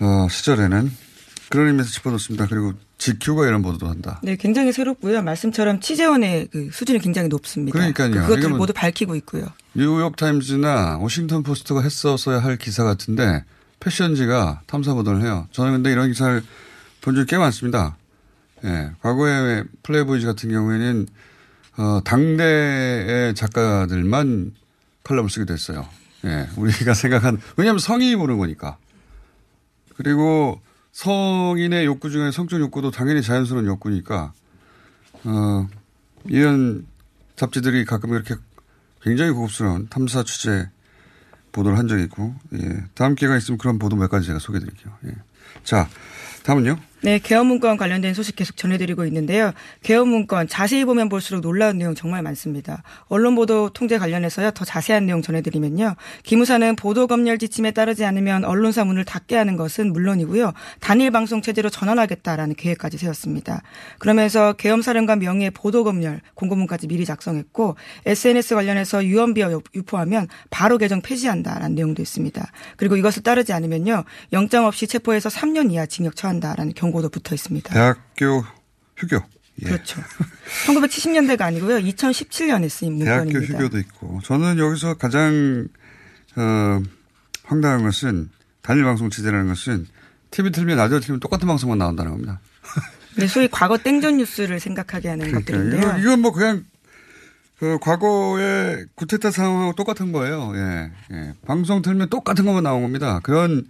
어, 0.01 0.29
시절에는 0.31 0.91
그런 1.53 1.67
의미에서 1.67 1.91
짚어놓습니다. 1.91 2.47
그리고 2.47 2.73
GQ가 2.97 3.47
이런 3.47 3.61
보도도 3.61 3.87
한다. 3.87 4.19
네, 4.23 4.37
굉장히 4.37 4.73
새롭고요. 4.73 5.21
말씀처럼 5.23 5.81
취재원의 5.81 6.49
그 6.51 6.71
수준이 6.73 6.99
굉장히 6.99 7.29
높습니다. 7.29 7.79
그러니까요. 7.79 8.11
그것들을 8.11 8.39
이거는 8.39 8.57
모두 8.57 8.73
밝히고 8.73 9.15
있고요. 9.17 9.49
뉴욕 9.75 10.17
타임즈나 10.17 10.97
워싱턴 10.97 11.43
포스트가 11.43 11.83
했었어야 11.83 12.39
할 12.39 12.57
기사 12.57 12.85
같은데 12.85 13.45
패션지가 13.81 14.63
탐사 14.67 14.95
보도를 14.95 15.21
해요. 15.21 15.47
저는 15.53 15.73
근데 15.73 15.93
이런 15.93 16.09
기사를 16.09 16.43
본 17.03 17.15
적이 17.17 17.27
꽤 17.27 17.37
많습니다. 17.37 17.99
예. 18.65 18.93
과거에 19.03 19.65
플레이보이즈 19.83 20.25
같은 20.25 20.51
경우에는 20.51 21.07
어, 21.77 22.01
당대의 22.03 23.35
작가들만 23.35 24.55
칼럼을 25.05 25.29
쓰기도 25.29 25.53
했어요. 25.53 25.87
예. 26.25 26.49
우리가 26.57 26.95
생각한, 26.97 27.43
왜냐하면 27.59 27.79
성인이 27.79 28.17
보는 28.17 28.39
거니까. 28.39 28.79
그리고 29.97 30.63
성인의 30.93 31.87
욕구 31.87 32.11
중에 32.11 32.31
성적 32.31 32.61
욕구도 32.61 32.91
당연히 32.91 33.23
자연스러운 33.23 33.67
욕구니까, 33.67 34.33
어, 35.25 35.69
이런 36.27 36.87
잡지들이 37.37 37.85
가끔 37.85 38.11
이렇게 38.11 38.35
굉장히 39.03 39.33
고급스러운 39.33 39.89
탐사 39.89 40.23
취재 40.23 40.71
보도를 41.51 41.77
한 41.77 41.89
적이 41.89 42.05
있고, 42.05 42.35
예. 42.55 42.85
다음 42.95 43.15
기회가 43.15 43.37
있으면 43.37 43.59
그런 43.59 43.79
보도 43.79 43.97
몇 43.97 44.09
가지 44.09 44.27
제가 44.27 44.39
소개해 44.39 44.65
드릴게요. 44.65 44.95
예. 45.07 45.15
자, 45.65 45.89
다음은요? 46.45 46.79
네, 47.05 47.19
개헌문건 47.19 47.79
관련된 47.79 48.15
소식 48.15 48.37
계속 48.37 48.57
전해드리고 48.57 49.05
있는데요. 49.07 49.51
개헌문건 49.83 50.47
자세히 50.47 50.85
보면 50.85 51.09
볼수록 51.09 51.43
놀라운 51.43 51.79
내용 51.79 51.97
정말 51.97 52.23
많습니다. 52.23 52.85
언론 53.09 53.35
보도 53.35 53.71
통제 53.71 53.99
관련해서요. 53.99 54.53
더 54.53 54.65
자세한 54.65 55.07
내용 55.07 55.21
전해드리면요. 55.21 55.97
기무사는 56.23 56.77
보도 56.77 57.09
검열 57.09 57.39
지침에 57.39 57.73
따르지 57.73 58.05
않으면 58.05 58.45
언론사 58.45 58.85
문을 58.85 59.05
닫게 59.05 59.35
하는 59.35 59.57
것은 59.57 59.93
물론이고요. 59.93 60.53
단일 60.79 61.11
방송 61.11 61.43
체제로 61.43 61.71
전환하겠다라는 61.71 62.55
계획까지 62.55 62.99
세웠습니다. 62.99 63.63
그러면서 63.99 64.53
계엄사령관 64.53 65.19
명의의 65.19 65.51
보도 65.51 65.83
검열 65.83 66.21
공고문까지 66.35 66.87
미리 66.87 67.05
작성했고 67.05 67.75
SNS 68.07 68.55
관련해서 68.55 69.05
유언비어 69.05 69.61
유포하면 69.75 70.29
바로 70.51 70.79
계정 70.79 71.01
폐지한다라는 71.01 71.75
내용도 71.75 72.01
있습니다. 72.01 72.49
그리고 72.77 72.97
이것을 72.97 73.25
따르지 73.25 73.53
않으면요. 73.53 74.05
영장 74.33 74.67
없이 74.67 74.87
체포해서 74.87 75.29
3년 75.29 75.73
이하 75.73 75.87
징역 75.87 76.15
처한다라는 76.15 76.75
경고 76.77 76.92
도 77.01 77.09
붙어 77.09 77.35
있습니다. 77.35 77.73
대학교 77.73 78.45
휴교. 78.97 79.23
예. 79.63 79.67
그렇죠. 79.67 80.03
1970년대가 80.67 81.43
아니고요. 81.43 81.79
2017년에 81.79 82.69
쓰인 82.69 82.99
대학교 82.99 83.25
문건입니다. 83.25 83.59
휴교도 83.59 83.79
있고. 83.79 84.21
저는 84.25 84.59
여기서 84.59 84.95
가장, 84.95 85.69
어, 86.37 86.83
황당한 87.45 87.83
것은 87.83 88.31
단일 88.63 88.85
방송 88.85 89.11
취재라는 89.11 89.49
것은 89.49 89.87
TV 90.31 90.51
틀면 90.53 90.77
라디오 90.77 91.01
틀면 91.01 91.21
똑같은 91.21 91.47
방송만 91.47 91.79
나온다는 91.79 92.13
겁니다. 92.13 92.41
네, 93.17 93.27
소위 93.27 93.49
과거 93.49 93.77
땡전 93.77 94.17
뉴스를 94.17 94.59
생각하게 94.59 95.11
하는 95.11 95.27
그러니까 95.27 95.53
것들인데요. 95.53 95.81
이건, 95.81 96.01
이건 96.01 96.21
뭐 96.21 96.33
그냥 96.33 96.65
그 97.59 97.79
과거의 97.81 98.87
구테타 98.95 99.31
상황하고 99.31 99.75
똑같은 99.75 100.11
거예요. 100.13 100.53
예. 100.57 100.91
예. 101.13 101.35
방송 101.47 101.83
틀면 101.83 102.09
똑같은 102.09 102.45
것만 102.45 102.65
나온 102.65 102.83
겁니다. 102.83 103.21
그런 103.23 103.67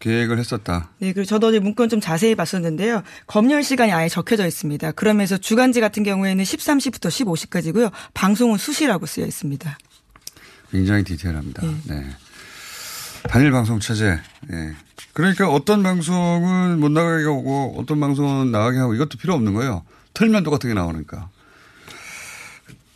계획을 0.00 0.38
했었다. 0.38 0.90
네, 0.98 1.12
그리고 1.12 1.26
저도 1.26 1.48
어제 1.48 1.60
문건 1.60 1.88
좀 1.88 2.00
자세히 2.00 2.34
봤었는데요. 2.34 3.02
검열 3.26 3.62
시간이 3.62 3.92
아예 3.92 4.08
적혀져 4.08 4.46
있습니다. 4.46 4.92
그러면서 4.92 5.36
주간지 5.38 5.80
같은 5.80 6.02
경우에는 6.02 6.42
13시부터 6.42 7.08
15시까지고요. 7.08 7.92
방송은 8.14 8.58
수시라고 8.58 9.06
쓰여 9.06 9.26
있습니다. 9.26 9.78
굉장히 10.72 11.04
디테일합니다. 11.04 11.62
네. 11.84 12.06
단일 13.24 13.50
방송 13.50 13.78
체제. 13.78 14.18
예. 14.52 14.74
그러니까 15.12 15.48
어떤 15.50 15.82
방송은 15.82 16.80
못 16.80 16.90
나가게 16.90 17.24
하고 17.24 17.74
어떤 17.78 18.00
방송은 18.00 18.50
나가게 18.50 18.78
하고 18.78 18.94
이것도 18.94 19.18
필요 19.18 19.34
없는 19.34 19.52
거예요. 19.52 19.84
틀면 20.14 20.44
똑같은 20.44 20.70
게 20.70 20.74
나오니까. 20.74 21.28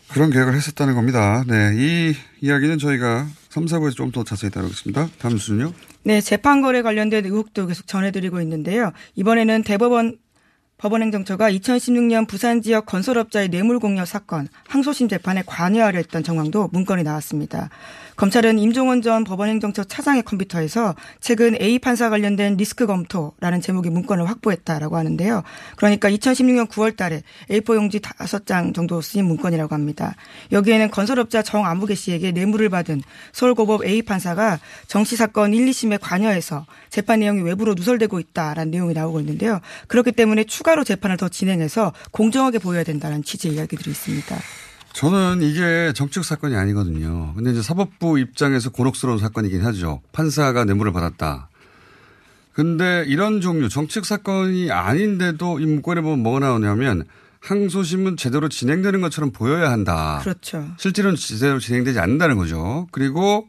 그런 0.09 0.31
계획을 0.31 0.55
했었다는 0.55 0.95
겁니다. 0.95 1.45
네. 1.47 1.73
이 1.77 2.15
이야기는 2.41 2.79
저희가 2.79 3.27
3, 3.51 3.67
4부에서 3.67 3.97
좀 3.97 4.11
더 4.13 4.25
자세히 4.25 4.51
다루겠습니다. 4.51 5.09
다음 5.19 5.37
순요. 5.37 5.75
네, 6.05 6.21
재판 6.21 6.61
거래 6.61 6.83
관련된 6.83 7.25
의혹도 7.25 7.67
계속 7.67 7.87
전해드리고 7.87 8.41
있는데요. 8.43 8.93
이번에는 9.17 9.63
대법원 9.63 10.19
법원행정처가 10.77 11.51
2016년 11.51 12.29
부산 12.29 12.61
지역 12.61 12.85
건설업자의 12.85 13.49
뇌물공여 13.49 14.05
사건 14.05 14.49
항소심 14.69 15.09
재판에 15.09 15.43
관여하려 15.47 15.97
했던 15.99 16.23
정황도 16.23 16.69
문건이 16.73 17.05
나왔습니다. 17.05 17.71
검찰은 18.17 18.59
임종원 18.59 19.03
전 19.03 19.25
법원행정처 19.25 19.85
차장의 19.85 20.23
컴퓨터에서 20.23 20.95
최근 21.21 21.61
A 21.61 21.79
판사 21.79 22.11
관련된 22.11 22.57
리스크 22.57 22.87
검토라는 22.87 23.61
제목의 23.61 23.91
문건을 23.91 24.29
확보했다라고 24.29 24.97
하는데요. 24.97 25.43
그러니까 25.77 26.09
2016년 26.11 26.69
9월 26.69 26.97
달에 26.97 27.23
A4 27.51 27.75
용지 27.75 27.99
5장 27.99 28.75
정도 28.75 29.01
쓰인 29.01 29.25
문건이라고 29.27 29.75
합니다. 29.75 30.15
여기에는 30.53 30.91
건설업자 30.91 31.43
정 31.43 31.67
아무개 31.67 31.95
씨에게 31.95 32.31
뇌물을 32.33 32.69
받은 32.69 33.03
서울고법 33.33 33.85
A 33.85 34.03
판사가 34.03 34.61
정치 34.87 35.17
사건 35.17 35.53
1, 35.53 35.67
2심에 35.67 35.99
관여해서 36.01 36.67
재판 36.91 37.21
내용이 37.21 37.43
외부로 37.43 37.75
누설되고 37.75 38.21
있다라는 38.21 38.71
내용이 38.71 38.95
나오고 38.95 39.21
있는데요. 39.21 39.61
그렇기 39.89 40.13
때문에 40.13 40.45
추가로 40.45 40.85
재판을 40.85 41.17
더 41.17 41.29
진행해서 41.29 41.93
공정하게 42.13 42.59
보여야 42.59 42.85
된다는 42.85 43.25
취지의 43.25 43.57
이야기들이 43.57 43.91
있습니다. 43.91 44.37
저는 44.95 45.43
이게 45.43 45.93
정치적 45.93 46.25
사건이 46.25 46.55
아니거든요. 46.55 47.35
근데 47.35 47.51
이제 47.51 47.63
사법부 47.63 48.21
입장에서 48.21 48.71
곤혹스러운 48.71 49.19
사건이긴 49.19 49.65
하죠. 49.67 50.01
판사가 50.13 50.65
뇌물을 50.65 50.93
받았다. 50.93 51.49
근데 52.53 53.05
이런 53.09 53.41
종류 53.41 53.69
정치적 53.69 54.07
사건이 54.07 54.71
아닌데도 54.71 55.59
이 55.59 55.67
문건에 55.67 56.01
보면 56.01 56.21
뭐가 56.21 56.39
나오냐면 56.39 57.05
항소심은 57.41 58.17
제대로 58.17 58.49
진행되는 58.49 59.01
것처럼 59.01 59.33
보여야 59.33 59.73
한다. 59.73 60.21
그렇죠. 60.23 60.65
실제로는 60.79 61.17
제대로 61.17 61.59
진행되지 61.59 61.99
않는다는 61.99 62.37
거죠. 62.37 62.87
그리고 62.93 63.49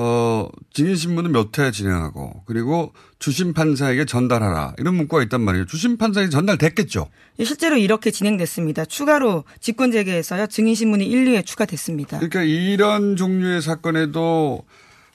어, 0.00 0.48
증인신문은 0.74 1.32
몇 1.32 1.58
회 1.58 1.72
진행하고, 1.72 2.42
그리고 2.46 2.92
주심 3.18 3.52
판사에게 3.52 4.04
전달하라. 4.04 4.74
이런 4.78 4.94
문구가 4.94 5.24
있단 5.24 5.40
말이에요. 5.40 5.66
주심 5.66 5.96
판사에게 5.96 6.30
전달됐겠죠? 6.30 7.08
예, 7.40 7.44
실제로 7.44 7.76
이렇게 7.76 8.12
진행됐습니다. 8.12 8.84
추가로 8.84 9.42
직권 9.58 9.90
재개해서요. 9.90 10.46
증인신문이 10.46 11.04
1, 11.04 11.24
2회 11.24 11.44
추가됐습니다. 11.44 12.18
그러니까 12.18 12.42
이런 12.44 13.16
종류의 13.16 13.60
사건에도, 13.60 14.62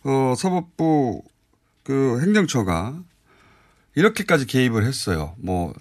어, 0.04 0.34
사법부 0.38 1.24
그 1.84 2.20
행정처가 2.22 3.00
이렇게까지 3.96 4.48
개입을 4.48 4.84
했어요. 4.86 5.34
뭐, 5.38 5.74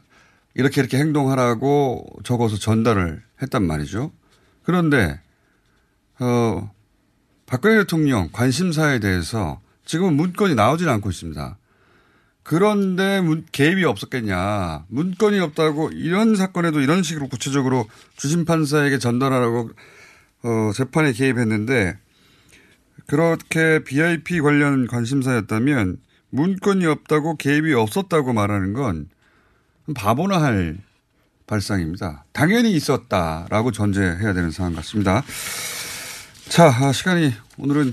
이렇게 0.54 0.80
이렇게 0.80 0.98
행동하라고 0.98 2.06
적어서 2.22 2.56
전달을 2.56 3.20
했단 3.42 3.64
말이죠. 3.66 4.12
그런데, 4.62 5.18
어, 6.20 6.70
박근혜 7.52 7.76
대통령 7.76 8.30
관심사에 8.32 8.98
대해서 8.98 9.60
지금은 9.84 10.14
문건이 10.14 10.54
나오질 10.54 10.88
않고 10.88 11.10
있습니다. 11.10 11.58
그런데 12.42 13.20
문, 13.20 13.44
개입이 13.52 13.84
없었겠냐. 13.84 14.86
문건이 14.88 15.38
없다고 15.38 15.90
이런 15.90 16.34
사건에도 16.34 16.80
이런 16.80 17.02
식으로 17.02 17.28
구체적으로 17.28 17.86
주심 18.16 18.46
판사에게 18.46 18.96
전달하라고 18.96 19.70
어, 20.44 20.70
재판에 20.74 21.12
개입했는데 21.12 21.98
그렇게 23.06 23.84
BIP 23.84 24.40
관련 24.40 24.86
관심사였다면 24.86 25.98
문건이 26.30 26.86
없다고 26.86 27.36
개입이 27.36 27.74
없었다고 27.74 28.32
말하는 28.32 28.72
건 28.72 29.10
바보나 29.94 30.40
할 30.40 30.78
발상입니다. 31.46 32.24
당연히 32.32 32.72
있었다라고 32.72 33.72
전제해야 33.72 34.32
되는 34.32 34.50
상황 34.50 34.74
같습니다. 34.74 35.22
자, 36.52 36.66
아, 36.66 36.92
시간이 36.92 37.32
오늘은 37.56 37.92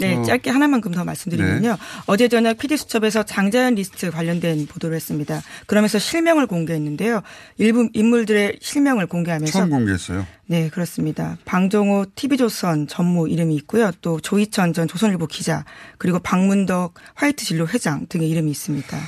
네, 0.00 0.16
어. 0.16 0.24
짧게 0.24 0.50
하나만큼 0.50 0.90
더 0.90 1.04
말씀드리면요. 1.04 1.68
네. 1.68 1.76
어제 2.06 2.26
저녁 2.26 2.58
PD수첩에서 2.58 3.22
장자연 3.26 3.76
리스트 3.76 4.10
관련된 4.10 4.66
보도를 4.66 4.96
했습니다. 4.96 5.40
그러면서 5.68 6.00
실명을 6.00 6.48
공개했는데요. 6.48 7.22
일부 7.58 7.90
인물들의 7.92 8.58
실명을 8.60 9.06
공개하면서 9.06 9.52
처음 9.52 9.70
공개했어요. 9.70 10.26
네, 10.46 10.68
그렇습니다. 10.68 11.36
방종호 11.44 12.06
TV조선 12.16 12.88
전무 12.88 13.28
이름이 13.28 13.54
있고요. 13.54 13.92
또 14.00 14.18
조희천 14.18 14.72
전 14.72 14.88
조선일보 14.88 15.28
기자, 15.28 15.64
그리고 15.96 16.18
박문덕 16.18 16.94
화이트 17.14 17.44
진로 17.44 17.68
회장 17.68 18.08
등의 18.08 18.28
이름이 18.30 18.50
있습니다. 18.50 18.98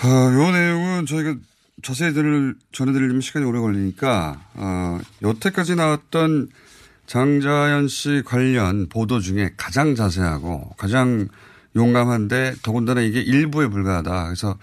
아, 0.00 0.08
요 0.08 0.50
내용은 0.52 1.04
저희가 1.04 1.34
자세히 1.82 2.14
들, 2.14 2.54
전해드리려면 2.72 3.20
시간이 3.20 3.44
오래 3.44 3.60
걸리니까, 3.60 4.40
어, 4.54 4.98
여태까지 5.20 5.74
나왔던 5.74 6.48
장자연 7.12 7.88
씨 7.88 8.22
관련 8.24 8.88
보도 8.88 9.20
중에 9.20 9.50
가장 9.58 9.94
자세하고 9.94 10.70
가장 10.78 11.28
용감한데 11.76 12.54
더군다나 12.62 13.02
이게 13.02 13.20
일부에 13.20 13.66
불과하다. 13.66 14.24
그래서, 14.24 14.56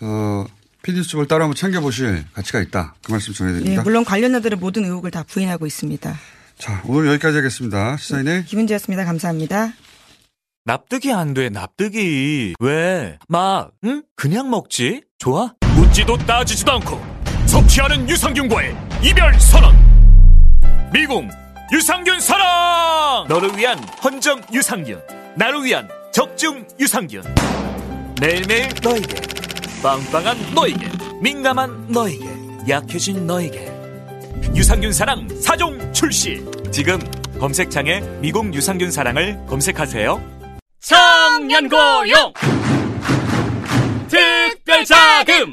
어, 0.00 0.44
PD수첩을 0.82 1.28
따로 1.28 1.44
한번 1.44 1.54
챙겨보실 1.54 2.24
가치가 2.32 2.60
있다. 2.60 2.96
그 3.04 3.12
말씀 3.12 3.32
네, 3.32 3.38
전해드립니다. 3.38 3.82
물론 3.84 4.04
관련자들의 4.04 4.58
모든 4.58 4.86
의혹을 4.86 5.12
다 5.12 5.22
부인하고 5.22 5.66
있습니다. 5.66 6.16
자, 6.58 6.82
오늘 6.84 7.12
여기까지 7.12 7.36
하겠습니다. 7.36 7.96
시사인의 7.96 8.46
김은지였습니다. 8.46 9.04
감사합니다. 9.04 9.72
납득이 10.64 11.12
안 11.12 11.32
돼, 11.32 11.48
납득이. 11.48 12.54
왜? 12.58 13.18
막, 13.28 13.70
응? 13.84 14.02
그냥 14.16 14.50
먹지? 14.50 15.02
좋아? 15.18 15.54
묻지도 15.76 16.16
따지지도 16.18 16.72
않고 16.72 17.00
섭취하는 17.46 18.08
유산균과의 18.08 18.76
이별 19.04 19.38
선언. 19.38 19.76
미궁 20.92 21.30
유산균 21.70 22.18
사랑! 22.20 23.26
너를 23.28 23.54
위한 23.56 23.78
헌정 24.02 24.40
유산균. 24.52 25.02
나를 25.36 25.64
위한 25.64 25.86
적중 26.12 26.66
유산균. 26.80 27.22
매일매일 28.20 28.70
너에게. 28.82 29.20
빵빵한 29.82 30.54
너에게. 30.54 30.88
민감한 31.20 31.86
너에게. 31.88 32.24
약해진 32.68 33.26
너에게. 33.26 33.70
유산균 34.54 34.92
사랑 34.92 35.28
4종 35.28 35.92
출시. 35.92 36.42
지금 36.72 36.98
검색창에 37.38 38.00
미궁 38.20 38.54
유산균 38.54 38.90
사랑을 38.90 39.38
검색하세요. 39.46 40.38
청년고용 40.80 42.32
특별자금 44.08 45.52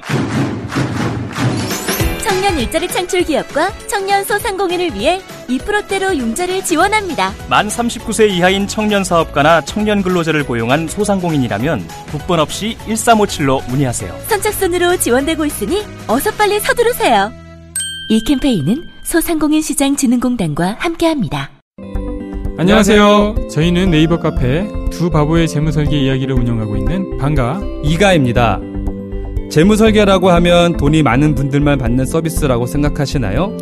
청년 2.24 2.58
일자리 2.60 2.88
창출 2.88 3.24
기업과 3.24 3.72
청년 3.88 4.24
소상공인을 4.24 4.94
위해 4.94 5.22
2%대로 5.48 6.16
융자를 6.16 6.64
지원합니다. 6.64 7.34
만 7.50 7.68
39세 7.68 8.30
이하인 8.30 8.68
청년 8.68 9.04
사업가나 9.04 9.62
청년 9.62 10.02
근로자를 10.02 10.46
고용한 10.46 10.88
소상공인이라면 10.88 11.88
국번 12.12 12.40
없이 12.40 12.78
1357로 12.88 13.68
문의하세요. 13.70 14.14
선착순으로 14.28 14.98
지원되고 14.98 15.46
있으니 15.46 15.84
어서 16.08 16.32
빨리 16.32 16.60
서두르세요. 16.60 17.32
이 18.10 18.24
캠페인은 18.24 18.84
소상공인 19.04 19.62
시장 19.62 19.96
진흥공단과 19.96 20.78
함께합니다. 20.80 21.52
안녕하세요. 22.58 23.50
저희는 23.52 23.92
네이버 23.92 24.18
카페 24.20 24.66
두 24.90 25.10
바보의 25.10 25.48
재무설계 25.48 26.00
이야기를 26.00 26.36
운영하고 26.36 26.78
있는 26.78 27.18
방가 27.18 27.60
이가입니다. 27.84 28.60
재무설계라고 29.52 30.32
하면 30.32 30.78
돈이 30.78 31.04
많은 31.04 31.36
분들만 31.36 31.78
받는 31.78 32.06
서비스라고 32.06 32.66
생각하시나요? 32.66 33.58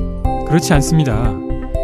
그렇지 0.48 0.74
않습니다. 0.74 1.34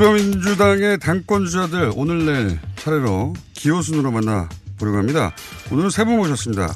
더불어민주당의 0.00 0.98
당권 0.98 1.44
주자들 1.44 1.92
오늘 1.94 2.24
내일 2.24 2.58
차례로 2.76 3.34
기호순으로 3.52 4.10
만나 4.10 4.48
보려고 4.78 4.96
합니다. 4.96 5.34
오늘은 5.70 5.90
세분 5.90 6.16
모셨습니다. 6.16 6.74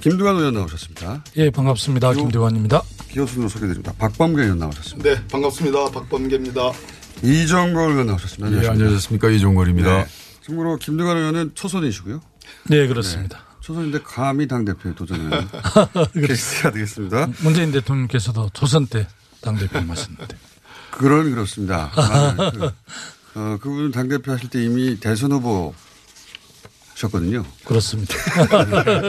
김두관 0.00 0.34
의원 0.34 0.54
나오셨습니다. 0.54 1.22
예, 1.36 1.50
반갑습니다. 1.50 2.12
김두관입니다. 2.14 2.82
기호순으로 3.10 3.48
소개드립니다. 3.48 3.92
박범계 3.96 4.42
의원 4.42 4.58
나오셨습니다. 4.58 5.08
네, 5.08 5.26
반갑습니다. 5.28 5.92
박범계입니다. 5.92 6.72
이정걸 7.22 7.92
의원 7.92 8.06
나오셨습니다. 8.08 8.64
예, 8.64 8.68
안녕하십니까. 8.68 9.30
이종걸입니다. 9.30 9.98
네. 9.98 10.06
참고로 10.44 10.78
김두관 10.78 11.18
의원은 11.18 11.52
초선이시고요. 11.54 12.20
네, 12.70 12.88
그렇습니다. 12.88 13.38
네. 13.38 13.44
초선인데 13.60 14.00
감히 14.02 14.48
당대표에 14.48 14.96
도전하는 14.96 15.46
케이스가 16.12 16.72
되겠습니다. 16.72 17.28
문재인 17.38 17.70
대통령께서도 17.70 18.50
초선 18.52 18.88
때 18.88 19.06
당대표 19.40 19.78
하셨는데. 19.78 20.36
그런 21.02 21.30
그렇습니다. 21.32 21.90
아, 21.96 22.34
그, 22.52 22.70
어, 23.34 23.58
그분 23.60 23.90
당대표 23.90 24.30
하실 24.30 24.48
때 24.48 24.62
이미 24.64 25.00
대선 25.00 25.32
후보 25.32 25.74
셨거든요. 26.94 27.44
그렇습니다. 27.64 28.14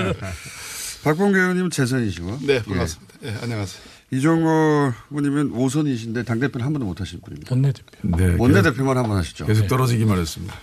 박봉계 1.04 1.38
의원님은 1.38 1.70
재선이시고. 1.70 2.40
네, 2.42 2.64
반갑습니다. 2.64 3.14
예, 3.24 3.32
네, 3.32 3.38
안녕하세요. 3.44 3.84
이종걸 4.10 4.94
후보님은 5.10 5.52
5선이신데 5.54 6.26
당대표는 6.26 6.66
한 6.66 6.74
번도 6.74 6.86
못 6.88 7.00
하신 7.00 7.22
분입니다. 7.22 7.54
원내대표. 7.54 7.86
네. 8.18 8.36
원내대표만 8.40 8.98
한 8.98 9.06
번 9.08 9.18
하시죠. 9.18 9.46
계속 9.46 9.68
떨어지기만 9.68 10.18
했습니다. 10.18 10.56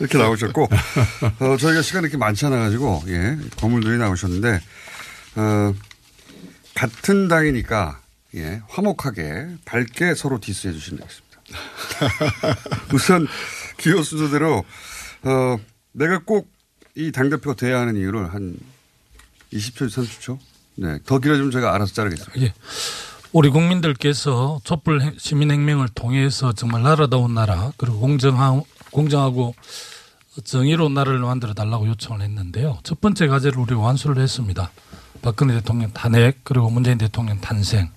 이렇게 0.00 0.18
나오셨고, 0.18 0.68
어, 1.38 1.56
저희가 1.56 1.82
시간이 1.82 2.04
이렇게 2.06 2.16
많지 2.16 2.46
않아가지고, 2.46 3.04
예, 3.08 3.38
거물들이 3.58 3.98
나오셨는데, 3.98 4.60
어, 5.36 5.74
같은 6.74 7.28
당이니까, 7.28 8.00
예, 8.34 8.62
화목하게, 8.68 9.56
밝게 9.64 10.14
서로 10.14 10.38
디스해 10.40 10.72
주시면 10.72 11.00
되겠습니다. 11.00 11.40
우선, 12.94 13.26
기호 13.76 14.02
순서대로, 14.02 14.64
어, 15.22 15.58
내가 15.92 16.20
꼭 16.20 16.52
이 16.94 17.10
당대표가 17.10 17.56
돼야 17.56 17.80
하는 17.80 17.96
이유를 17.96 18.34
한 18.34 18.56
20초, 19.52 19.88
30초? 19.88 20.38
네. 20.76 20.98
더 21.06 21.18
길어지면 21.18 21.50
제가 21.50 21.74
알아서 21.74 21.94
자르겠습니다. 21.94 22.40
예. 22.42 22.52
우리 23.32 23.48
국민들께서 23.48 24.60
촛불 24.64 25.14
시민혁명을 25.16 25.88
통해서 25.94 26.52
정말 26.52 26.82
나라다운 26.82 27.34
나라, 27.34 27.72
그리고 27.78 27.98
공정하고, 28.00 28.66
공정하고 28.90 29.54
정의로운 30.44 30.92
나라를 30.92 31.20
만들어 31.20 31.54
달라고 31.54 31.86
요청을 31.88 32.20
했는데요. 32.22 32.78
첫 32.82 33.00
번째 33.00 33.26
과제를 33.26 33.58
우리가 33.58 33.80
완수를 33.80 34.22
했습니다. 34.22 34.70
박근혜 35.22 35.54
대통령 35.54 35.92
탄핵, 35.92 36.40
그리고 36.44 36.68
문재인 36.68 36.98
대통령 36.98 37.40
탄생. 37.40 37.90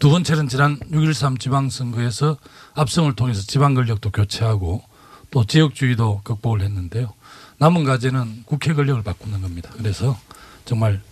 두 0.00 0.08
번째는 0.08 0.48
지난 0.48 0.78
6.13 0.78 1.38
지방선거에서 1.38 2.38
압승을 2.72 3.14
통해서 3.16 3.42
지방 3.42 3.74
권력도 3.74 4.10
교체하고 4.10 4.82
또 5.30 5.44
지역주의도 5.44 6.22
극복을 6.24 6.62
했는데요. 6.62 7.12
남은 7.58 7.84
과제는 7.84 8.44
국회 8.46 8.72
권력을 8.72 9.02
바꾸는 9.02 9.42
겁니다. 9.42 9.70
그래서 9.76 10.18
정말 10.64 11.02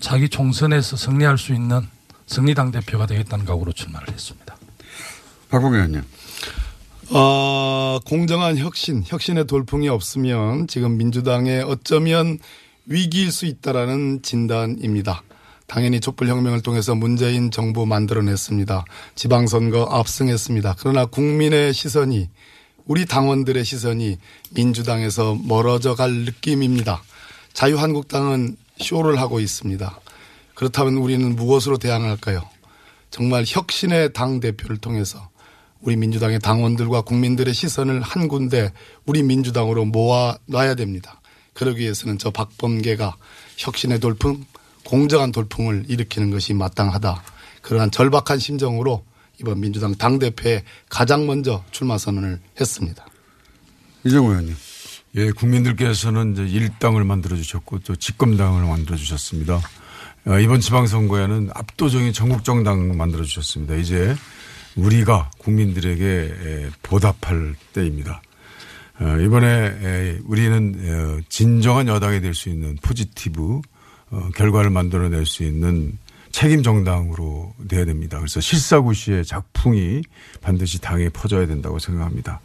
자기 0.00 0.28
총선에서 0.28 0.96
승리할 0.96 1.38
수 1.38 1.54
있는 1.54 1.86
승리당 2.26 2.72
대표가 2.72 3.06
되겠다는 3.06 3.44
각오로 3.44 3.70
출마를 3.70 4.12
했습니다. 4.12 4.56
박봉계 5.50 5.76
의원님. 5.76 6.02
어, 7.10 8.00
공정한 8.04 8.58
혁신, 8.58 9.04
혁신의 9.06 9.46
돌풍이 9.46 9.88
없으면 9.88 10.66
지금 10.66 10.96
민주당에 10.96 11.60
어쩌면 11.60 12.40
위기일 12.86 13.30
수 13.30 13.46
있다라는 13.46 14.22
진단입니다. 14.22 15.22
당연히 15.72 16.00
촛불혁명을 16.00 16.60
통해서 16.60 16.94
문재인 16.94 17.50
정부 17.50 17.86
만들어냈습니다. 17.86 18.84
지방선거 19.14 19.84
압승했습니다. 19.84 20.76
그러나 20.78 21.06
국민의 21.06 21.72
시선이 21.72 22.28
우리 22.84 23.06
당원들의 23.06 23.64
시선이 23.64 24.18
민주당에서 24.50 25.34
멀어져 25.42 25.94
갈 25.94 26.12
느낌입니다. 26.12 27.02
자유한국당은 27.54 28.58
쇼를 28.76 29.18
하고 29.18 29.40
있습니다. 29.40 29.98
그렇다면 30.52 30.96
우리는 30.96 31.34
무엇으로 31.34 31.78
대항할까요? 31.78 32.42
정말 33.10 33.44
혁신의 33.46 34.12
당 34.12 34.40
대표를 34.40 34.76
통해서 34.76 35.30
우리 35.80 35.96
민주당의 35.96 36.40
당원들과 36.40 37.00
국민들의 37.00 37.54
시선을 37.54 38.02
한 38.02 38.28
군데 38.28 38.74
우리 39.06 39.22
민주당으로 39.22 39.86
모아 39.86 40.36
놔야 40.44 40.74
됩니다. 40.74 41.22
그러기 41.54 41.80
위해서는 41.80 42.18
저 42.18 42.30
박범계가 42.30 43.16
혁신의 43.56 44.00
돌풍, 44.00 44.44
공정한 44.92 45.32
돌풍을 45.32 45.84
일으키는 45.88 46.30
것이 46.30 46.52
마땅하다. 46.52 47.22
그러한 47.62 47.90
절박한 47.90 48.38
심정으로 48.38 49.02
이번 49.40 49.58
민주당 49.58 49.94
당대표에 49.94 50.64
가장 50.90 51.26
먼저 51.26 51.64
출마 51.70 51.96
선언을 51.96 52.38
했습니다. 52.60 53.06
이정우 54.04 54.28
의원님. 54.28 54.54
예, 55.14 55.30
국민들께서는 55.30 56.34
이제 56.34 56.44
일당을 56.44 57.04
만들어 57.04 57.36
주셨고 57.36 57.78
또 57.78 57.96
집권당을 57.96 58.66
만들어 58.66 58.94
주셨습니다. 58.98 59.62
어, 60.26 60.38
이번 60.38 60.60
지방선거에는 60.60 61.48
압도적인 61.54 62.12
전국정당 62.12 62.94
만들어 62.94 63.24
주셨습니다. 63.24 63.76
이제 63.76 64.14
우리가 64.76 65.30
국민들에게 65.38 66.68
보답할 66.82 67.54
때입니다. 67.72 68.20
어, 69.00 69.16
이번에 69.22 70.18
우리는 70.26 70.74
어, 70.84 71.22
진정한 71.30 71.88
여당이 71.88 72.20
될 72.20 72.34
수 72.34 72.50
있는 72.50 72.76
포지티브 72.82 73.62
결과를 74.34 74.70
만들어낼 74.70 75.26
수 75.26 75.42
있는 75.42 75.98
책임 76.30 76.62
정당으로 76.62 77.54
돼야 77.68 77.84
됩니다. 77.84 78.18
그래서 78.18 78.40
실사구 78.40 78.94
시의 78.94 79.24
작풍이 79.24 80.02
반드시 80.40 80.80
당에 80.80 81.08
퍼져야 81.10 81.46
된다고 81.46 81.78
생각합니다. 81.78 82.40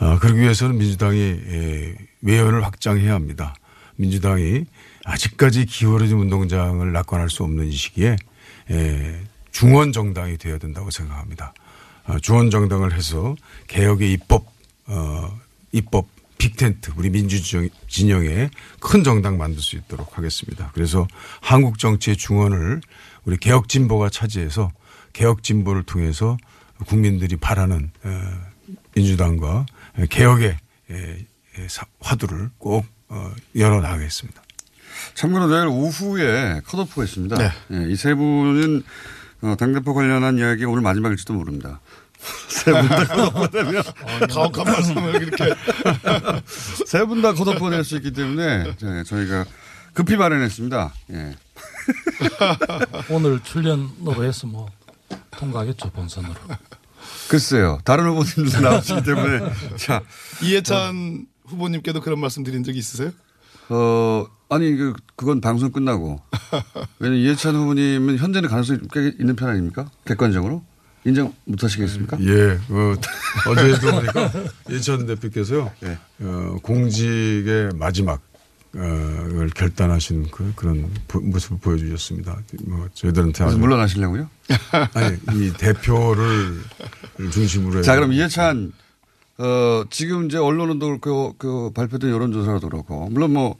어, 0.00 0.18
그러기 0.18 0.40
위해서는 0.40 0.78
민주당이 0.78 1.40
외연을 2.22 2.64
확장해야 2.64 3.14
합니다. 3.14 3.54
민주당이 3.96 4.64
아직까지 5.04 5.66
기울어진 5.66 6.18
운동장을 6.18 6.92
낙관할 6.92 7.30
수 7.30 7.44
없는 7.44 7.68
이 7.68 7.72
시기에 7.72 8.16
중원 9.52 9.92
정당이 9.92 10.38
되어야 10.38 10.58
된다고 10.58 10.90
생각합니다. 10.90 11.54
어, 12.06 12.18
중원 12.18 12.50
정당을 12.50 12.94
해서 12.94 13.36
개혁의 13.68 14.12
입법 14.12 14.46
어, 14.86 15.38
입법 15.70 16.08
빅텐트 16.42 16.90
우리 16.96 17.08
민주진영에 17.10 18.50
큰 18.80 19.04
정당 19.04 19.38
만들 19.38 19.62
수 19.62 19.76
있도록 19.76 20.18
하겠습니다. 20.18 20.72
그래서 20.74 21.06
한국 21.40 21.78
정치의 21.78 22.16
중원을 22.16 22.80
우리 23.24 23.36
개혁 23.36 23.68
진보가 23.68 24.10
차지해서 24.10 24.72
개혁 25.12 25.44
진보를 25.44 25.84
통해서 25.84 26.36
국민들이 26.86 27.36
바라는 27.36 27.92
민주당과 28.96 29.66
개혁의 30.10 30.58
화두를 32.00 32.50
꼭 32.58 32.86
열어 33.54 33.80
나가겠습니다. 33.80 34.42
참고로 35.14 35.46
내일 35.46 35.68
오후에 35.68 36.60
컷오프가 36.64 37.04
있습니다. 37.04 37.36
네. 37.36 37.50
네, 37.68 37.92
이세 37.92 38.14
분은 38.14 38.82
어, 39.42 39.54
당대표 39.58 39.94
관련한 39.94 40.38
이야기가 40.38 40.70
오늘 40.70 40.82
마지막일지도 40.82 41.34
모릅니다. 41.34 41.80
세분다 42.48 43.06
컷오프가 43.14 43.46
되면. 43.48 43.82
가혹한 44.30 44.64
말씀을 44.64 45.22
이렇게. 45.22 45.54
세 46.86 47.04
분다될수 47.04 47.96
있기 47.96 48.12
때문에 48.12 48.74
네, 48.80 49.04
저희가 49.04 49.44
급히 49.94 50.16
마련했습니다. 50.16 50.94
예. 51.12 51.36
오늘 53.10 53.40
출연으로 53.42 54.24
해서 54.24 54.46
뭐 54.46 54.68
통과하겠죠, 55.32 55.90
본선으로. 55.90 56.34
글쎄요. 57.28 57.78
다른 57.84 58.06
후보님도 58.06 58.60
나오시기 58.60 59.02
때문에. 59.02 59.52
자. 59.76 60.02
이해찬 60.42 61.26
어. 61.26 61.48
후보님께도 61.50 62.00
그런 62.00 62.20
말씀 62.20 62.42
드린 62.44 62.62
적이 62.62 62.78
있으세요? 62.78 63.10
어, 63.68 64.26
아니, 64.48 64.76
그, 64.76 64.92
그건 65.16 65.40
방송 65.40 65.72
끝나고. 65.72 66.20
왜냐면 66.98 67.22
이해찬 67.22 67.54
후보님은 67.54 68.18
현재는 68.18 68.48
가능성이 68.48 68.80
꽤 68.92 69.12
있는 69.18 69.34
편 69.36 69.48
아닙니까? 69.48 69.90
객관적으로? 70.04 70.64
인정 71.04 71.34
못 71.44 71.62
하시겠습니까? 71.62 72.18
예. 72.20 72.58
어, 72.68 72.94
어제도 73.48 73.90
보니까 73.90 74.32
이해찬 74.70 75.06
대표께서요. 75.06 75.70
예. 75.84 75.98
어, 76.20 76.56
공직의 76.62 77.70
마지막 77.74 78.20
어,을 78.74 79.50
결단하신 79.50 80.30
그, 80.30 80.52
그런 80.56 80.90
부, 81.06 81.20
모습을 81.20 81.58
보여주셨습니다. 81.58 82.38
뭐, 82.64 82.88
저희들한테. 82.94 83.44
아주 83.44 83.58
물러나시려고요? 83.58 84.30
아니, 84.94 85.18
이 85.34 85.52
대표를 85.52 86.62
중심으로 87.30 87.80
해서. 87.80 87.82
자, 87.82 87.94
그럼 87.94 88.14
이해찬, 88.14 88.72
어, 89.36 89.84
지금 89.90 90.24
이제 90.26 90.38
언론도 90.38 90.86
그렇고, 90.86 91.34
그 91.36 91.70
발표된 91.74 92.10
여론조사도 92.10 92.70
그렇고, 92.70 93.10
물론 93.10 93.34
뭐 93.34 93.58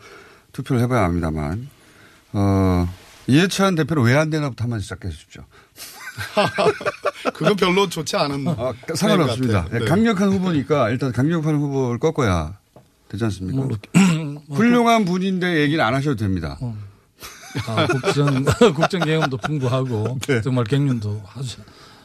투표를 0.53 0.81
해봐야 0.81 1.05
합니다만, 1.05 1.69
어, 2.33 2.89
이해찬 3.27 3.75
대표는 3.75 4.05
왜안 4.05 4.31
되나부터 4.31 4.65
한번 4.65 4.81
시작해 4.81 5.11
주십시오. 5.11 5.45
그건 7.35 7.57
별로 7.57 7.89
좋지 7.89 8.17
않은. 8.17 8.49
아, 8.49 8.73
상관없습니다. 8.95 9.69
네. 9.71 9.85
강력한 9.85 10.33
후보니까 10.33 10.91
일단 10.91 11.13
강력한 11.13 11.57
후보를 11.57 11.99
꺾어야 11.99 12.59
되지 13.09 13.25
않습니까? 13.25 13.63
뭐, 13.63 14.43
훌륭한 14.51 15.05
분인데 15.05 15.61
얘기는 15.61 15.83
안 15.85 15.95
하셔도 15.95 16.17
됩니다. 16.17 16.57
어. 16.61 16.77
아, 17.67 17.87
국정, 17.87 18.45
국정 18.75 19.01
경험도 19.01 19.37
풍부하고 19.37 20.19
네. 20.27 20.41
정말 20.41 20.65
경륜도 20.65 21.23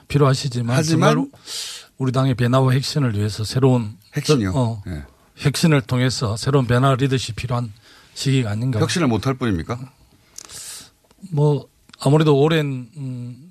필요하시지만 0.07 0.75
하지만 0.75 1.31
우리 1.97 2.11
당의 2.11 2.35
변화와 2.35 2.73
혁신을 2.73 3.15
위해서 3.15 3.43
새로운 3.43 3.95
핵심이요. 4.15 4.51
어, 4.53 4.83
네. 4.85 5.03
혁신을 5.37 5.81
통해서 5.81 6.35
새로운 6.37 6.67
변화 6.67 6.93
리더십 6.95 7.35
필요한 7.35 7.71
시기가 8.13 8.51
아닌가. 8.51 8.79
혁신을 8.79 9.07
못할 9.07 9.35
뿐입니까? 9.35 9.79
뭐 11.31 11.67
아무래도 11.99 12.37
오랜 12.39 12.89
음, 12.97 13.46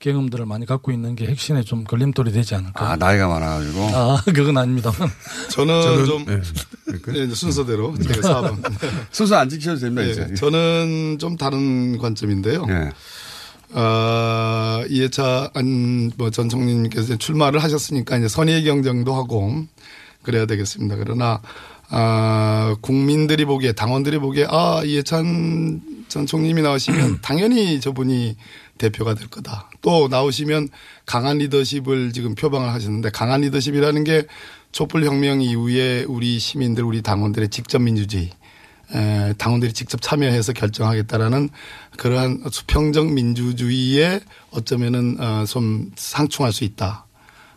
경험들을 0.00 0.46
많이 0.46 0.64
갖고 0.64 0.92
있는 0.92 1.16
게 1.16 1.26
핵심에 1.26 1.62
좀 1.62 1.82
걸림돌이 1.82 2.30
되지 2.30 2.54
않을까. 2.54 2.92
아, 2.92 2.96
나이가 2.96 3.26
많아가지고. 3.26 3.80
아, 3.92 4.22
그건 4.32 4.56
아닙니다만. 4.56 5.08
저는, 5.50 5.80
저는- 5.80 6.06
좀 6.06 6.24
네. 6.24 7.26
네, 7.26 7.34
순서대로 7.34 7.98
제가 7.98 8.20
4번. 8.42 8.62
순서 9.10 9.36
안 9.36 9.48
지켜도 9.48 9.80
됩니다, 9.80 10.02
네, 10.02 10.10
이제. 10.10 10.34
저는 10.34 11.16
좀 11.18 11.36
다른 11.36 11.98
관점인데요. 11.98 12.64
예. 12.68 12.90
어, 13.76 14.84
이해차 14.88 15.50
안, 15.54 16.10
뭐, 16.16 16.30
전 16.30 16.48
총리님께서 16.48 17.16
출마를 17.16 17.62
하셨으니까 17.62 18.18
이제 18.18 18.28
선의의 18.28 18.62
경쟁도 18.64 19.12
하고 19.14 19.66
그래야 20.22 20.46
되겠습니다. 20.46 20.94
그러나, 20.96 21.42
아, 21.90 22.76
국민들이 22.80 23.44
보기에, 23.44 23.72
당원들이 23.72 24.18
보기에, 24.18 24.46
아, 24.48 24.82
이해찬 24.84 25.80
전 26.08 26.24
총리님이 26.24 26.62
나오시면 26.62 27.18
당연히 27.20 27.80
저분이 27.80 28.36
대표가 28.78 29.14
될 29.14 29.28
거다. 29.28 29.70
또 29.82 30.08
나오시면 30.08 30.68
강한 31.06 31.38
리더십을 31.38 32.12
지금 32.12 32.34
표방을 32.34 32.70
하셨는데 32.72 33.10
강한 33.10 33.42
리더십이라는 33.42 34.04
게 34.04 34.24
촛불혁명 34.72 35.40
이후에 35.42 36.04
우리 36.04 36.38
시민들, 36.38 36.84
우리 36.84 37.02
당원들의 37.02 37.48
직접 37.48 37.80
민주주의, 37.80 38.30
에, 38.94 39.34
당원들이 39.38 39.72
직접 39.72 40.00
참여해서 40.00 40.52
결정하겠다라는 40.52 41.48
그러한 41.96 42.42
수평적 42.50 43.12
민주주의에 43.12 44.20
어쩌면은 44.50 45.16
어, 45.20 45.44
좀 45.46 45.90
상충할 45.96 46.52
수 46.52 46.64
있다. 46.64 47.06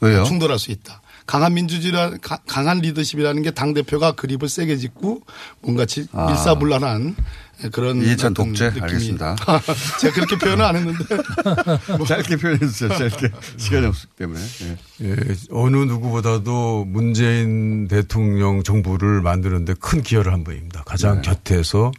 왜요? 0.01 0.23
충돌할 0.23 0.57
수 0.60 0.71
있다. 0.71 1.01
강한 1.27 1.53
민주주의라 1.53 2.17
가- 2.21 2.39
강한 2.47 2.79
리더십이라는 2.79 3.43
게 3.43 3.51
당 3.51 3.73
대표가 3.73 4.13
그립을 4.13 4.49
세게 4.49 4.75
짓고 4.77 5.21
뭔가 5.62 5.86
지- 5.86 6.07
아. 6.12 6.31
일사불란한 6.31 7.15
그런 7.69 8.02
이해찬 8.02 8.34
독재? 8.34 8.71
느낌이- 8.71 8.84
알겠습니다. 8.84 9.36
제가 10.00 10.13
그렇게 10.15 10.38
표현은 10.38 10.65
안 10.65 10.76
했는데 10.76 11.04
짧게 12.08 12.38
표현해 12.38 12.60
주세요, 12.60 12.89
짧게. 12.89 13.30
시간이 13.58 13.86
없기 13.86 14.08
때문에. 14.17 14.39
예. 14.63 14.78
예, 15.10 15.15
어느 15.52 15.78
누구보다도 15.78 16.86
문재인 16.86 17.88
대통령 17.88 18.63
정부를 18.63 19.21
만드는데 19.21 19.76
큰 19.80 20.02
기여를 20.02 20.32
한 20.34 20.43
분입니다. 20.43 20.84
가장 20.86 21.21
네. 21.21 21.30
곁에서 21.30 21.91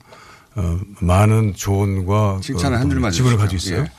어, 0.54 0.80
많은 1.00 1.54
조언과 1.54 2.40
칭찬을 2.42 2.76
어, 2.76 2.80
한 2.80 2.90
줄만 2.90 3.10
직원을 3.12 3.40
해주십시오. 3.42 3.76
가지고 3.78 3.92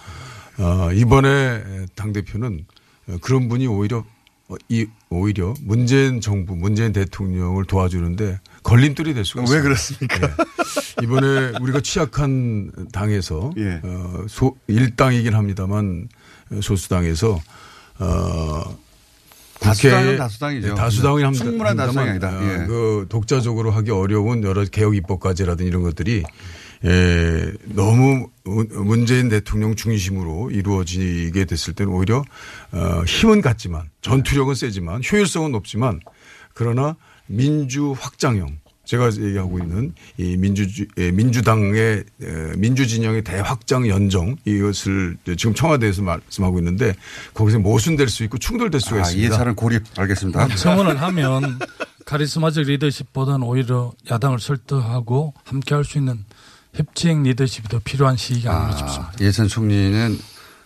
있어요. 0.58 0.84
어, 0.88 0.92
이번에 0.94 1.64
당 1.96 2.14
대표는 2.14 2.66
어, 3.10 3.16
그런 3.22 3.48
분이 3.50 3.66
오히려 3.68 4.04
어, 4.50 4.56
이 4.70 4.86
오히려 5.10 5.54
문재인 5.62 6.22
정부, 6.22 6.56
문재인 6.56 6.94
대통령을 6.94 7.66
도와주는데 7.66 8.40
걸림돌이 8.64 9.14
될 9.14 9.26
수가 9.26 9.42
왜 9.42 9.46
있어요. 9.46 9.64
그렇습니까? 9.64 10.18
예. 11.02 11.04
이번에 11.04 11.54
우리가 11.62 11.82
취약한 11.82 12.72
당에서 12.92 13.52
예. 13.58 13.82
어, 13.84 14.26
소 14.28 14.56
일당이긴 14.68 15.34
합니다만 15.36 16.08
어, 16.52 16.60
소수당에서 16.62 17.42
어 18.00 18.78
다수당은 19.60 20.18
다수당이죠. 20.18 20.68
네, 20.70 20.76
다수당이 20.76 21.24
합니다. 21.24 21.46
충분한 21.46 21.78
다수당이 21.78 22.08
합니다만, 22.10 22.38
아니다. 22.38 22.54
예. 22.54 22.64
어, 22.64 22.68
그 22.68 23.06
독자적으로 23.10 23.72
하기 23.72 23.92
어려운 23.92 24.44
여러 24.44 24.64
개혁 24.66 24.96
입법까지라든 24.96 25.66
이런 25.66 25.84
것들이 25.84 26.24
예, 26.86 27.54
너무 27.66 28.28
문- 28.44 28.68
문재인 28.74 29.30
대통령 29.30 29.74
중심으로 29.76 30.52
이루어지게 30.52 31.46
됐을 31.46 31.74
때는 31.74 31.94
오히려 31.94 32.26
어, 32.74 33.04
힘은 33.08 33.40
같지만 33.42 33.90
전투력은 34.02 34.56
세지만 34.56 35.02
효율성은 35.10 35.54
높지만 35.54 36.02
그러나 36.54 36.98
민주 37.28 37.96
확장형 37.98 38.60
제가 38.86 39.10
얘기하고 39.14 39.60
있는 39.60 39.94
이 40.18 40.36
민주주 40.36 40.86
예, 40.98 41.10
민주당의 41.12 42.04
에, 42.22 42.56
민주 42.58 42.86
진영의 42.86 43.24
대확장 43.24 43.88
연정 43.88 44.36
이것을 44.44 45.16
지금 45.38 45.54
청와대에서 45.56 46.02
말씀하고 46.02 46.60
있는데 46.60 46.94
거기서 47.34 47.60
모순될 47.60 48.10
수 48.10 48.26
있고 48.26 48.38
충돌될 48.38 48.82
수가 48.82 48.98
아, 48.98 49.00
있습니다. 49.02 49.28
이해찬은 49.28 49.56
고립. 49.56 49.84
알겠습니다. 49.98 50.48
청원을 50.56 51.02
하면 51.02 51.60
카리스마적 52.06 52.66
리더십보다는 52.66 53.44
오히려 53.44 53.94
야당을 54.12 54.40
설득하고 54.40 55.34
함께 55.46 55.76
할 55.76 55.86
수 55.86 55.98
있는 55.98 56.26
협치형 56.74 57.24
리더십이 57.24 57.70
더 57.70 57.80
필요한 57.84 58.18
시기가 58.18 58.54
아닌가 58.54 58.76
싶습니다. 58.78 59.14
이해찬 59.22 59.48
총리는 59.48 60.20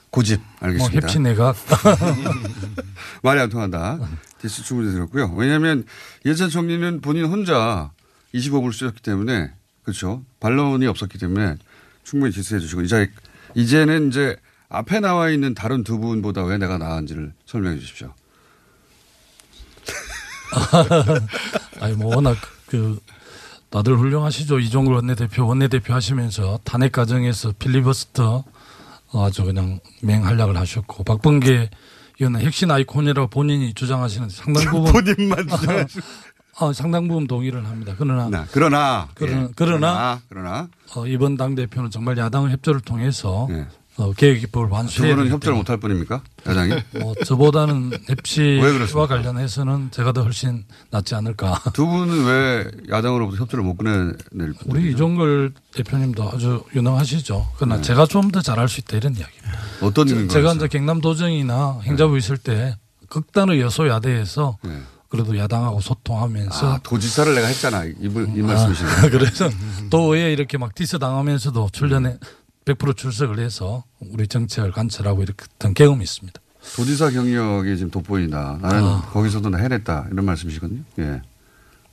고집. 0.10 0.42
알겠습니다. 0.62 0.92
뭐 0.92 1.02
협치 1.02 1.20
내각. 1.20 1.56
말이 3.22 3.40
안 3.42 3.50
통한다. 3.50 4.00
디스 4.48 4.64
충분히 4.64 4.92
들었고요. 4.92 5.34
왜냐하면 5.36 5.86
이해찬 6.26 6.50
총리는 6.50 7.02
본인 7.02 7.26
혼자 7.26 7.92
25분을 8.34 8.74
쓰셨기 8.74 9.02
때문에 9.02 9.52
그렇죠. 9.84 10.24
반론이 10.40 10.86
없었기 10.88 11.18
때문에 11.18 11.56
충분히 12.04 12.32
디스해 12.34 12.60
주시고 12.60 12.82
이제 12.82 13.10
이제는 13.56 14.10
이제 14.10 14.36
앞에 14.70 15.00
나와 15.00 15.30
있는 15.30 15.54
다른 15.54 15.84
두 15.84 15.98
분보다 16.00 16.44
왜 16.44 16.58
내가 16.58 16.78
나은지를 16.78 17.34
설명해 17.46 17.80
주십시오. 17.80 18.14
아니 21.80 21.96
뭐 21.96 22.16
워낙 22.16 22.38
그 22.68 23.00
다들 23.70 23.98
훌륭하시죠. 23.98 24.60
이종걸 24.60 24.96
원내대표 24.96 25.46
원내대표 25.46 25.94
하시면서 25.94 26.60
탄핵 26.64 26.92
과정에서 26.92 27.54
필리버스터 27.58 28.44
아주 29.14 29.44
그냥 29.44 29.80
맹활약을 30.02 30.58
하셨고 30.58 31.04
박범계 31.04 31.70
의원은 32.20 32.42
핵심 32.42 32.72
아이콘이라고 32.72 33.30
본인이 33.30 33.74
주장하시는 33.74 34.30
상당 34.30 34.66
부분 34.72 34.92
본인만. 34.92 35.48
어, 36.60 36.74
상당 36.74 37.08
부분 37.08 37.28
동의를 37.28 37.66
합니다. 37.66 37.94
그러나 37.98 38.48
그러나 38.52 39.08
그러나 39.14 39.42
예, 39.44 39.48
그러나, 39.56 40.22
그러나 40.28 40.68
어, 40.96 41.06
이번 41.06 41.38
당 41.38 41.54
대표는 41.54 41.92
정말 41.92 42.18
야당의 42.18 42.52
협조를 42.54 42.82
통해서 42.82 43.48
예. 43.52 43.68
어, 44.00 44.14
개혁 44.14 44.44
입법을 44.44 44.68
두 44.70 44.74
완수해야 44.76 45.16
분은 45.16 45.24
되기 45.26 45.34
협조를 45.34 45.58
못할 45.58 45.78
뿐입니까? 45.78 46.22
야당이? 46.46 46.76
뭐 47.00 47.16
저보다는 47.26 47.90
그렇습니까? 49.08 49.08
관련해서는 49.08 49.90
제가 49.92 50.12
더 50.12 50.22
훨씬 50.24 50.66
낫지 50.92 51.16
않을까. 51.16 51.60
두 51.74 51.88
분은 51.88 52.26
왜 52.26 52.72
야당으로부터 52.90 53.42
협조를 53.42 53.66
못 53.66 53.76
꺼내낼 53.78 54.54
우리 54.66 54.92
이종걸 54.92 55.52
대표님도 55.74 56.30
아주 56.30 56.64
유능하시죠. 56.76 57.48
그러나 57.58 57.82
제가 57.82 58.06
좀 58.06 58.28
더 58.32 58.42
잘할 58.42 58.68
수 58.70 58.82
있다 58.82 58.98
이런 58.98 59.16
이야기입니다. 59.16 59.52
네. 59.80 59.86
어떤 59.86 60.08
제- 60.08 60.28
제가? 60.28 60.54
이제 60.54 60.68
경남도정이나 60.68 61.80
행자부 61.84 62.18
있을 62.18 62.38
때 62.38 62.76
극단의 63.10 63.62
여소야대에서 63.62 64.58
그래도 65.10 65.38
야당하고 65.38 65.80
소통하면서 65.80 66.66
네. 66.68 66.74
아, 66.74 66.80
도지사를 66.84 67.34
내가 67.34 67.48
했잖아. 67.48 67.86
이, 67.86 68.10
분- 68.10 68.36
이 68.36 68.42
아, 68.44 68.46
말씀이시네. 68.48 69.10
그래서 69.10 69.50
도에 69.90 70.34
이렇게 70.34 70.58
막 70.58 70.76
디스 70.76 71.00
당하면서도 71.00 71.70
출연에 71.72 72.18
100% 72.76 72.98
출석을 72.98 73.40
해서 73.40 73.84
우리 74.00 74.28
정책을 74.28 74.72
관철하고 74.72 75.24
이렇게 75.24 75.44
했던 75.50 75.74
경험이 75.74 76.04
있습니다. 76.04 76.40
도지사 76.76 77.12
경력이 77.12 77.78
지금 77.78 77.92
돋보인다. 77.92 78.60
나는 78.62 78.84
아. 78.84 79.02
거기서도 79.14 79.50
나 79.50 79.58
해냈다. 79.58 80.08
이런 80.12 80.26
말씀이시거든요. 80.26 80.82
예. 81.00 81.22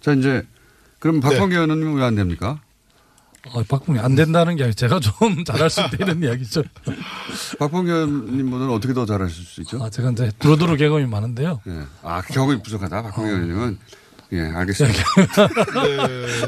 자, 0.01 0.13
이제, 0.13 0.43
그럼 0.99 1.21
박범계 1.21 1.55
의원님은 1.55 1.95
왜 1.95 2.03
안 2.05 2.15
됩니까? 2.17 2.61
어, 3.53 3.63
박봉이 3.63 3.99
안 3.99 4.15
된다는 4.15 4.57
게 4.57 4.65
아니라 4.65 4.75
제가 4.75 5.01
좀 5.01 5.13
잘할 5.45 5.69
수 5.71 5.81
있다 5.83 5.91
이런 6.01 6.21
이야기죠. 6.25 6.63
박범계 7.59 7.93
의원님보다는 7.93 8.73
어떻게 8.73 8.95
더 8.95 9.05
잘하실 9.07 9.45
수 9.45 9.61
있죠? 9.61 9.83
아, 9.85 9.91
제가 9.91 10.11
이제 10.11 10.31
두루두루 10.39 10.77
경험이 10.77 11.07
많은데요. 11.07 11.61
예. 11.69 11.83
아, 12.03 12.21
경험이 12.23 12.63
부족하다. 12.63 13.03
박범계 13.03 13.31
어. 13.31 13.35
의원님은. 13.35 13.79
예, 14.33 14.41
알겠습니다. 14.57 15.03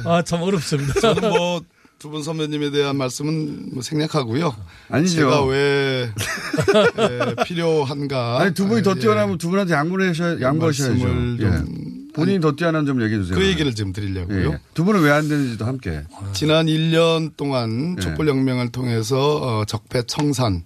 아, 0.06 0.22
참 0.22 0.42
어렵습니다. 0.42 0.98
저는 1.00 1.28
뭐 1.30 1.60
두 2.06 2.10
분 2.10 2.22
선배님에 2.22 2.70
대한 2.70 2.96
말씀은 2.96 3.70
뭐 3.72 3.82
생략하고요. 3.82 4.54
아니죠. 4.88 5.16
제가 5.16 5.44
왜 5.46 6.08
예, 6.98 7.44
필요한가? 7.44 8.40
아니, 8.40 8.54
두 8.54 8.68
분이 8.68 8.82
더 8.84 8.92
예. 8.96 9.00
뛰어나면 9.00 9.38
두 9.38 9.50
분한테 9.50 9.74
양보를 9.74 10.10
하셔야, 10.10 10.40
양보하셔야죠. 10.40 10.94
예. 11.00 11.36
좀 11.40 12.06
본인이 12.14 12.40
더 12.40 12.52
뛰어난 12.52 12.86
점 12.86 13.02
얘기해 13.02 13.20
주세요. 13.22 13.36
그 13.36 13.44
얘기를 13.44 13.74
지금 13.74 13.92
드리려고요. 13.92 14.52
예. 14.52 14.58
두 14.72 14.84
분은 14.84 15.00
왜 15.02 15.10
안 15.10 15.28
되는지도 15.28 15.64
함께. 15.64 16.04
지난 16.32 16.66
1년 16.66 17.36
동안 17.36 17.96
예. 17.98 18.00
촛불혁명을 18.02 18.70
통해서 18.70 19.58
어, 19.60 19.64
적폐 19.64 20.04
청산, 20.06 20.62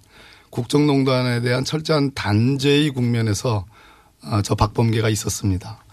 국정농단에 0.51 1.41
대한 1.41 1.65
철저한 1.65 2.11
단죄의 2.13 2.91
국면에서 2.91 3.65
어, 4.23 4.41
저 4.43 4.53
박범계가 4.53 5.09
있었습니다. 5.09 5.83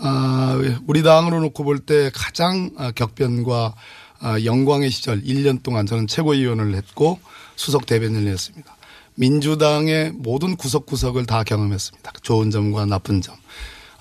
아, 0.00 0.56
우리 0.86 1.02
당으로 1.02 1.40
놓고 1.40 1.64
볼 1.64 1.78
때 1.80 2.10
가장 2.14 2.70
아, 2.76 2.90
격변과 2.92 3.54
아, 3.66 3.74
영광의 4.22 4.90
시절 4.90 5.22
1년 5.22 5.62
동안 5.62 5.86
저는 5.86 6.06
최고위원을 6.06 6.74
했고 6.74 7.20
수석 7.56 7.86
대변인을 7.86 8.30
했습니다. 8.32 8.76
민주당의 9.14 10.12
모든 10.14 10.56
구석구석을 10.56 11.26
다 11.26 11.42
경험했습니다. 11.42 12.12
좋은 12.22 12.50
점과 12.50 12.86
나쁜 12.86 13.20
점. 13.20 13.34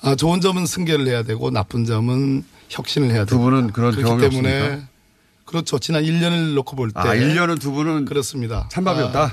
아, 0.02 0.16
좋은 0.16 0.42
점은 0.42 0.66
승계를 0.66 1.08
해야 1.08 1.24
되고 1.24 1.50
나쁜 1.50 1.86
점은 1.86 2.44
혁신을 2.70 3.10
해야 3.10 3.26
되고. 3.26 3.30
두 3.30 3.40
분은 3.40 3.72
그런 3.72 3.96
경험이 4.00 4.30
때문에 4.30 4.62
없습니까? 4.62 4.88
그렇죠. 5.46 5.80
지난 5.80 6.04
1년을 6.04 6.54
놓고 6.54 6.76
볼 6.76 6.92
때. 6.92 7.00
아, 7.00 7.16
1년은 7.16 7.60
두 7.60 7.72
분은 7.72 8.06
그렇습니다. 8.06 8.68
찬밥이었다? 8.72 9.24
아, 9.24 9.32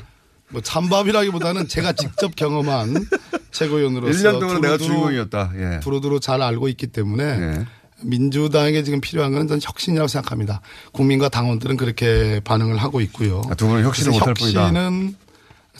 뭐 0.51 0.61
찬밥이라기보다는 0.62 1.68
제가 1.68 1.92
직접 1.92 2.35
경험한 2.35 3.07
최고위원으로서 3.51 4.18
1년 4.31 4.40
동안 4.40 4.61
내가 4.62 4.77
두루두루- 4.77 4.87
주인공이었다. 4.87 5.53
예. 5.57 5.81
두루두루 5.81 6.20
잘 6.20 6.40
알고 6.40 6.68
있기 6.68 6.87
때문에 6.87 7.64
민주당에게 8.05 8.83
지금 8.83 9.01
필요한 9.01 9.33
것은 9.33 9.49
저는 9.49 9.61
혁신이라고 9.62 10.09
생각합니다. 10.09 10.61
국민과 10.93 11.29
당원들은 11.29 11.77
그렇게 11.77 12.40
반응을 12.45 12.77
하고 12.77 13.01
있고요. 13.03 13.43
아, 13.51 13.55
두 13.55 13.67
분은 13.67 13.85
혁신을 13.85 14.12
못할 14.12 14.35
뿐이다. 14.35 14.62
혁신은 14.62 15.17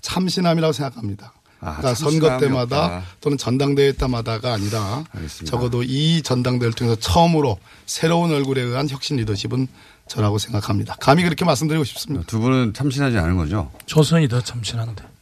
참신함이라고 0.01 0.73
생각합니다. 0.73 1.33
아, 1.61 1.79
그러니까 1.79 1.95
선거 1.95 2.39
때마다 2.39 2.85
없다. 2.85 3.03
또는 3.23 3.39
전당대회 3.39 3.93
때마다가 3.93 4.53
아니라 4.53 5.05
알겠습니다. 5.13 5.51
적어도 5.51 5.83
이 5.83 6.21
전당대회를 6.23 6.75
통해서 6.75 6.99
처음으로 7.01 7.59
새로운 7.87 8.33
얼굴에 8.33 8.61
의한 8.61 8.89
혁신 8.89 9.17
리더십은 9.17 9.69
저라고 10.07 10.37
생각합니다. 10.39 10.97
감히 11.01 11.23
그렇게 11.23 11.47
말씀드리고 11.47 11.85
싶습니다. 11.85 12.27
두 12.27 12.39
분은 12.39 12.75
참신하지 12.75 13.17
않은 13.17 13.37
거죠? 13.37 13.73
조선이 13.87 14.29
더 14.29 14.43
참신한데. 14.43 15.14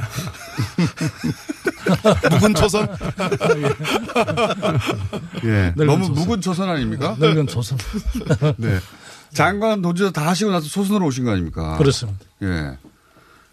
묵은 2.30 2.54
초선? 2.54 2.88
예. 5.44 5.72
너무 5.76 6.06
조선. 6.06 6.14
묵은 6.14 6.40
초선 6.40 6.68
아닙니까? 6.68 7.16
늙은 7.18 7.46
조선. 7.46 7.78
네. 8.58 8.78
장관 9.32 9.80
도지사 9.82 10.10
다 10.10 10.26
하시고 10.28 10.50
나서 10.50 10.66
소선으로 10.68 11.06
오신 11.06 11.24
거 11.24 11.30
아닙니까? 11.32 11.76
그렇습니다. 11.78 12.18
예. 12.42 12.76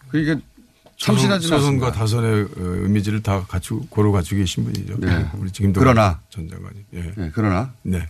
그러니까 0.09 0.41
참신하지 0.97 1.47
소선과 1.47 1.87
않습니다. 1.87 1.91
다선의 1.91 2.43
어, 2.57 2.85
이미지를 2.85 3.21
다 3.21 3.43
갖추고 3.47 3.87
고루 3.89 4.11
갖추고 4.11 4.39
계신 4.39 4.63
분이죠. 4.63 4.95
네. 4.99 5.29
우리 5.35 5.51
김동관 5.51 5.93
그러나. 5.93 6.19
전 6.29 6.49
장관님. 6.49 6.83
예. 6.95 7.13
예, 7.17 7.31
그러나 7.33 7.71
네. 7.83 8.09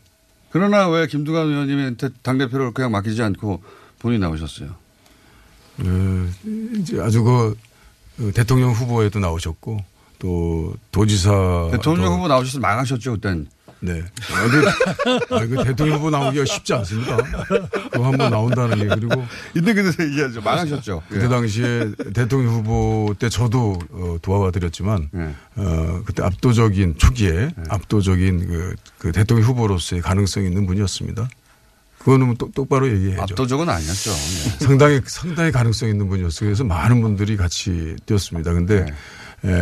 그러나 0.51 0.87
왜 0.87 1.07
김두관 1.07 1.47
의원님한테 1.47 2.09
당 2.21 2.37
대표를 2.37 2.71
그냥 2.73 2.91
맡기지 2.91 3.21
않고 3.21 3.61
본인이 3.99 4.21
나오셨어요? 4.21 4.69
어, 5.79 6.27
이제 6.79 6.99
아주 7.01 7.23
그 7.23 7.31
어, 7.31 7.53
대통령 8.33 8.71
후보에도 8.71 9.19
나오셨고 9.19 9.77
또 10.19 10.73
도지사 10.91 11.69
대통령 11.71 12.13
후보 12.13 12.27
나오셔서 12.27 12.59
망하셨죠, 12.59 13.13
그땐. 13.13 13.47
네. 13.79 14.03
아, 14.31 14.47
그, 14.49 14.69
아, 15.35 15.45
그 15.45 15.63
대통령 15.63 15.99
후보 15.99 16.09
나오기가 16.09 16.45
쉽지 16.45 16.73
않습니다. 16.73 17.17
그거 17.91 18.05
한번 18.05 18.31
나온다는 18.31 18.79
게 18.79 18.87
그리고 18.87 19.23
있는 19.55 19.75
그대로 19.75 20.09
얘기하죠. 20.09 20.41
망하셨죠. 20.41 21.03
그때 21.09 21.25
예. 21.25 21.29
당시에 21.29 21.91
대통령 22.13 22.53
후보 22.53 23.13
때 23.19 23.29
저도 23.29 23.77
어, 23.91 24.17
도와봐 24.21 24.51
드렸지만 24.51 25.09
어, 25.55 26.01
그때 26.05 26.23
압도적인 26.23 26.97
초기에 26.97 27.51
압도적인 27.69 28.47
그, 28.47 28.75
그 28.97 29.11
대통령 29.11 29.47
후보로서의 29.47 30.01
가능성이 30.01 30.47
있는 30.47 30.65
분이었습니다. 30.65 31.29
그거는 31.99 32.35
똑, 32.37 32.53
똑바로 32.53 32.89
얘기해야죠. 32.89 33.21
압도적은 33.23 33.67
아니었죠. 33.69 34.11
예. 34.11 34.65
상당히 34.65 35.01
상당히 35.05 35.51
가능성 35.51 35.89
있는 35.89 36.07
분이었어요. 36.07 36.47
그래서 36.47 36.63
많은 36.63 37.01
분들이 37.01 37.35
같이 37.37 37.95
뛰었습니다. 38.05 38.53
근데 38.53 38.85
네. 38.85 38.93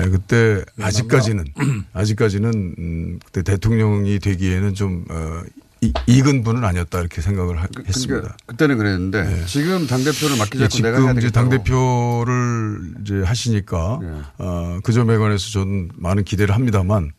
예, 0.03 0.09
그때 0.09 0.63
아직까지는 0.81 1.45
아직까지는 1.93 2.75
음, 2.77 3.19
그때 3.25 3.41
대통령이 3.41 4.19
되기에는 4.19 4.73
좀 4.73 5.05
어, 5.09 5.41
이, 5.81 5.91
익은 6.07 6.43
분은 6.43 6.63
아니었다 6.63 6.99
이렇게 6.99 7.21
생각을 7.21 7.57
하- 7.61 7.67
했습니다. 7.85 8.21
그러니까 8.21 8.35
그때는 8.45 8.77
그랬는데 8.77 9.45
지금 9.47 9.85
당 9.87 10.03
대표를 10.03 10.37
맡기지 10.37 10.61
예, 10.61 10.65
않고 10.65 10.77
내가 10.77 10.97
해야 10.97 11.07
지금 11.07 11.17
이제. 11.17 11.31
당 11.31 11.49
대표를 11.49 12.79
이제 13.01 13.21
하시니까 13.23 13.99
어, 14.37 14.79
그 14.83 14.93
점에 14.93 15.17
관해서 15.17 15.49
저는 15.51 15.89
많은 15.95 16.23
기대를 16.23 16.53
합니다만 16.55 17.11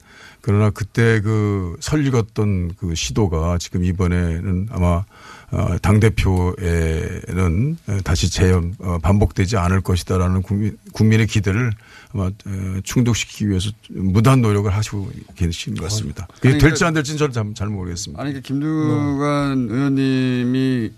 그러나 0.47 0.71
그때 0.71 1.21
그 1.23 1.77
설익었던 1.81 2.75
그 2.79 2.95
시도가 2.95 3.59
지금 3.59 3.83
이번에는 3.83 4.69
아마 4.71 5.05
어, 5.51 5.77
당 5.83 5.99
대표에는 5.99 7.77
다시 8.05 8.31
재현 8.31 8.77
어, 8.79 8.99
반복되지 9.03 9.57
않을 9.57 9.81
것이다라는 9.81 10.43
국민, 10.43 10.79
국민의 10.93 11.27
기대를 11.27 11.73
아마 12.15 12.27
어, 12.27 12.81
충족시키기 12.85 13.49
위해서 13.49 13.73
무단 13.91 14.41
노력을 14.41 14.73
하시고 14.73 15.11
계신 15.35 15.75
것 15.75 15.83
같습니다. 15.87 16.29
그게 16.37 16.51
아니, 16.51 16.59
될지 16.59 16.85
그- 16.85 16.87
안 16.87 16.95
될지는 16.95 17.19
저는 17.19 17.33
잘, 17.33 17.53
잘 17.55 17.67
모르겠습니다. 17.69 18.23
아니, 18.23 18.33
그 18.33 18.41
김두관 18.41 19.67
의원님이 19.69 20.93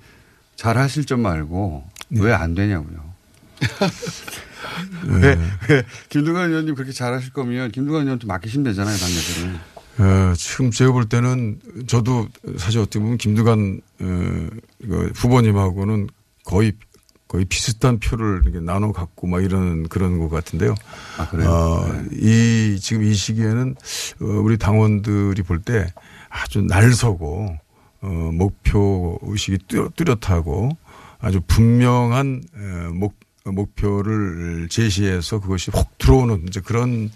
잘 0.56 0.76
하실 0.76 1.06
점 1.06 1.20
말고 1.22 1.84
네. 2.08 2.20
왜안 2.20 2.54
되냐고요. 2.54 3.07
왜, 5.06 5.38
왜 5.68 5.82
김두관 6.08 6.50
의원님 6.50 6.74
그렇게 6.74 6.92
잘 6.92 7.12
하실 7.12 7.32
거면 7.32 7.70
김두관 7.72 8.02
의원한테 8.02 8.26
맡기시면 8.26 8.64
되잖아요, 8.64 8.96
당대표를. 8.96 9.58
어, 10.30 10.34
지금 10.36 10.70
제가 10.70 10.92
볼 10.92 11.08
때는 11.08 11.60
저도 11.86 12.28
사실 12.56 12.80
어떻게 12.80 13.00
보면 13.00 13.18
김두관 13.18 13.80
어, 14.00 14.48
후보님하고는 15.14 16.08
거의 16.44 16.72
거의 17.26 17.44
비슷한 17.44 17.98
표를 17.98 18.40
이렇게 18.42 18.60
나눠 18.60 18.92
갖고 18.92 19.26
막 19.26 19.44
이런 19.44 19.86
그런 19.88 20.18
것 20.18 20.30
같은데요. 20.30 20.74
아, 21.18 21.28
그래요? 21.28 21.50
어, 21.50 22.02
이 22.12 22.78
지금 22.80 23.02
이 23.02 23.12
시기에는 23.12 23.74
어, 24.22 24.24
우리 24.24 24.56
당원들이 24.56 25.42
볼 25.42 25.60
때 25.60 25.92
아주 26.30 26.62
날서고 26.62 27.56
어, 28.00 28.06
목표 28.32 29.18
의식이 29.22 29.58
뚜렷, 29.66 29.96
뚜렷하고 29.96 30.70
아주 31.18 31.40
분명한 31.46 32.42
어, 32.54 32.90
목 32.94 33.14
목표를 33.44 34.68
제시해서 34.70 35.40
그것이 35.40 35.70
혹 35.72 35.96
들어오는 35.98 36.44
이제 36.48 36.60
그런 36.60 37.10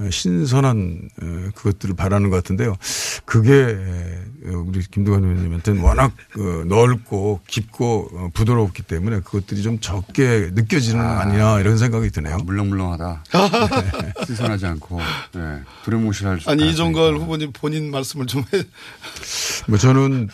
어, 0.00 0.10
신선한 0.10 1.08
어, 1.22 1.50
그것들을 1.54 1.94
바라는 1.94 2.28
것 2.28 2.36
같은데요. 2.36 2.76
그게 3.24 3.52
어, 4.46 4.64
우리 4.66 4.80
김두관 4.80 5.22
의원님한테는 5.22 5.82
워낙 5.82 6.12
어, 6.36 6.64
넓고 6.66 7.40
깊고 7.46 8.08
어, 8.12 8.30
부드럽기 8.34 8.82
때문에 8.82 9.20
그것들이 9.20 9.62
좀 9.62 9.78
적게 9.78 10.50
느껴지는 10.52 11.00
거 11.00 11.08
아니냐 11.08 11.60
이런 11.60 11.78
생각이 11.78 12.10
드네요. 12.10 12.38
물렁물렁하다. 12.38 13.24
네. 13.32 14.12
신선하지 14.26 14.66
않고 14.66 14.98
네. 15.34 15.60
두려무실할 15.84 16.40
수 16.40 16.50
아니 16.50 16.70
이종걸 16.70 17.16
후보님 17.16 17.52
본인 17.52 17.92
말씀을 17.92 18.26
좀 18.26 18.42
해. 18.52 18.64
뭐 19.68 19.78
저는 19.78 20.28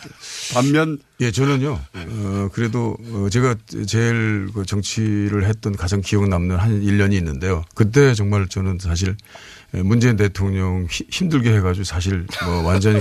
반면 0.55 0.97
예 1.21 1.29
저는요 1.31 1.79
어 1.93 2.49
그래도 2.51 2.97
어 3.11 3.27
제가 3.29 3.55
제일 3.85 4.47
그 4.55 4.65
정치를 4.65 5.45
했던 5.45 5.75
가장 5.75 6.01
기억 6.01 6.27
남는 6.27 6.55
한 6.57 6.81
1년이 6.81 7.13
있는데요. 7.13 7.63
그때 7.75 8.15
정말 8.15 8.47
저는 8.47 8.79
사실 8.81 9.15
문재인 9.71 10.15
대통령 10.15 10.87
히- 10.89 11.05
힘들게 11.11 11.53
해가지고 11.57 11.83
사실 11.83 12.25
뭐 12.43 12.63
완전히 12.63 12.99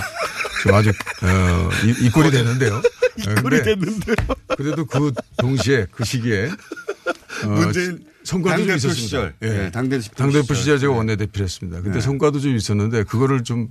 좀 0.62 0.74
아주 0.74 0.90
어 0.90 1.70
이- 1.86 2.06
이꼴이 2.06 2.30
됐는데요. 2.30 2.82
이꼴이 3.16 3.62
됐는데요. 3.62 4.16
그래도 4.56 4.84
그 4.84 5.12
동시에 5.38 5.86
그 5.90 6.04
시기에 6.04 6.46
어 6.48 6.89
문재인 7.46 8.04
성과도 8.24 8.66
좀 8.66 8.76
있었습니다. 8.76 8.94
시절. 8.94 9.34
예. 9.42 9.48
네, 9.48 9.70
당대표 9.70 10.04
당대표 10.14 10.54
시절. 10.54 10.78
제가 10.78 10.92
원내대표를 10.92 11.44
했습니다. 11.44 11.80
그때 11.80 11.94
네. 11.94 12.00
성과도 12.00 12.38
좀 12.38 12.54
있었는데 12.54 13.04
그거를 13.04 13.44
좀 13.44 13.68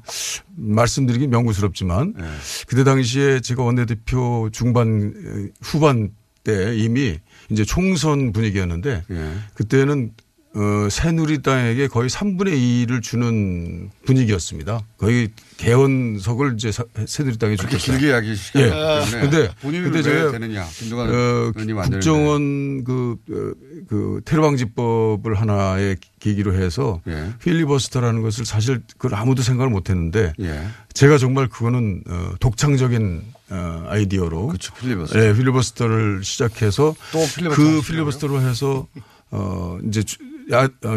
말씀드리기 0.56 1.28
명구스럽지만 1.28 2.14
네. 2.18 2.24
그때 2.68 2.84
당시에 2.84 3.40
제가 3.42 3.64
원내대표 3.64 4.50
중반 4.52 5.14
에, 5.16 5.50
후반 5.62 6.10
때 6.44 6.76
이미 6.76 7.20
이제 7.50 7.64
총선 7.66 8.32
분위기였는데 8.32 9.04
예. 9.12 9.32
그때는 9.54 10.12
어, 10.56 10.90
새누리당에게 10.90 11.88
거의 11.88 12.10
3분의 12.10 12.54
2를 12.88 13.04
주는 13.04 13.92
분위기였습니다. 14.06 14.82
거의 14.98 15.30
개헌석을 15.58 16.56
이제 16.56 16.72
사- 16.72 16.86
새누리당에 17.06 17.56
주겠다. 17.56 17.78
길게 17.78 18.08
이야기하시기 18.08 18.60
예. 18.60 18.70
때문에 18.70 19.82
근데 19.84 20.02
제가 20.02 20.32
되느냐. 20.32 20.66
김두관 20.80 21.10
어. 21.10 21.52
국정원 21.92 22.84
그, 22.84 23.16
어, 23.30 23.86
그 23.88 24.22
테러 24.26 24.42
방지법을 24.42 25.36
하나의 25.40 25.98
계기로 26.20 26.56
해서 26.56 27.00
예. 27.08 27.32
필리버스터라는 27.40 28.24
것을 28.24 28.44
사실 28.46 28.82
그걸 28.98 29.14
아무도 29.20 29.44
생각을 29.44 29.70
못 29.72 29.92
했는데 29.92 30.34
예. 30.40 30.66
제가 30.94 31.20
정말 31.20 31.48
그거는 31.48 32.02
어, 32.10 32.32
독창적인 32.40 33.22
어, 33.52 33.86
아이디어로 33.88 34.48
그렇죠. 34.48 34.74
필리버스터. 34.76 35.20
예, 35.24 35.34
필리버스터를 35.36 36.24
시작해서 36.24 36.96
또 37.12 37.20
필리버스터 37.36 37.56
그? 37.56 37.82
필리버스터로 37.86 38.42
해서 38.42 38.88
어 39.32 39.78
이제 39.88 40.02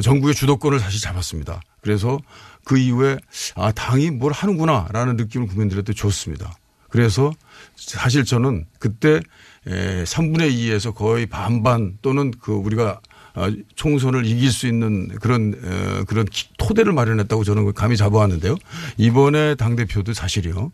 정부의 0.02 0.34
주도권을 0.34 0.78
다시 0.78 1.00
잡았습니다. 1.00 1.60
그래서 1.80 2.18
그 2.64 2.78
이후에 2.78 3.18
아 3.54 3.72
당이 3.72 4.10
뭘 4.12 4.32
하는구나라는 4.32 5.16
느낌을 5.16 5.46
국민들한테 5.48 5.92
줬습니다. 5.92 6.54
그래서 6.88 7.32
사실 7.76 8.24
저는 8.24 8.66
그때 8.78 9.20
에, 9.66 10.04
3분의 10.04 10.52
2에서 10.52 10.94
거의 10.94 11.26
반반 11.26 11.96
또는 12.02 12.30
그 12.40 12.52
우리가 12.52 13.00
어, 13.34 13.46
총선을 13.76 14.26
이길 14.26 14.52
수 14.52 14.66
있는 14.66 15.08
그런 15.20 15.54
어, 15.64 16.04
그런 16.04 16.26
기- 16.26 16.50
토대를 16.58 16.92
마련했다고 16.92 17.44
저는 17.44 17.64
그 17.64 17.72
감히 17.72 17.96
잡아왔는데요. 17.96 18.56
이번에 18.98 19.54
당 19.54 19.74
대표도 19.74 20.12
사실이요. 20.12 20.70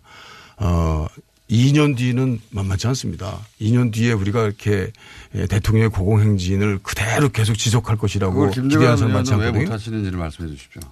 어 0.61 1.07
2년 1.51 1.97
뒤는 1.97 2.41
만만치 2.51 2.87
않습니다. 2.89 3.39
2년 3.61 3.93
뒤에 3.93 4.13
우리가 4.13 4.45
이렇게 4.45 4.91
에, 5.35 5.47
대통령의 5.47 5.91
고공행진을 5.91 6.81
그대로 6.83 7.29
계속 7.31 7.55
지속할 7.55 7.97
것이라고 7.97 8.51
기대하는 8.51 8.97
사람 8.97 9.13
많지 9.15 9.33
않거든요. 9.35 9.63
못하시는지를 9.63 10.19
말씀해 10.19 10.51
주십시오. 10.51 10.83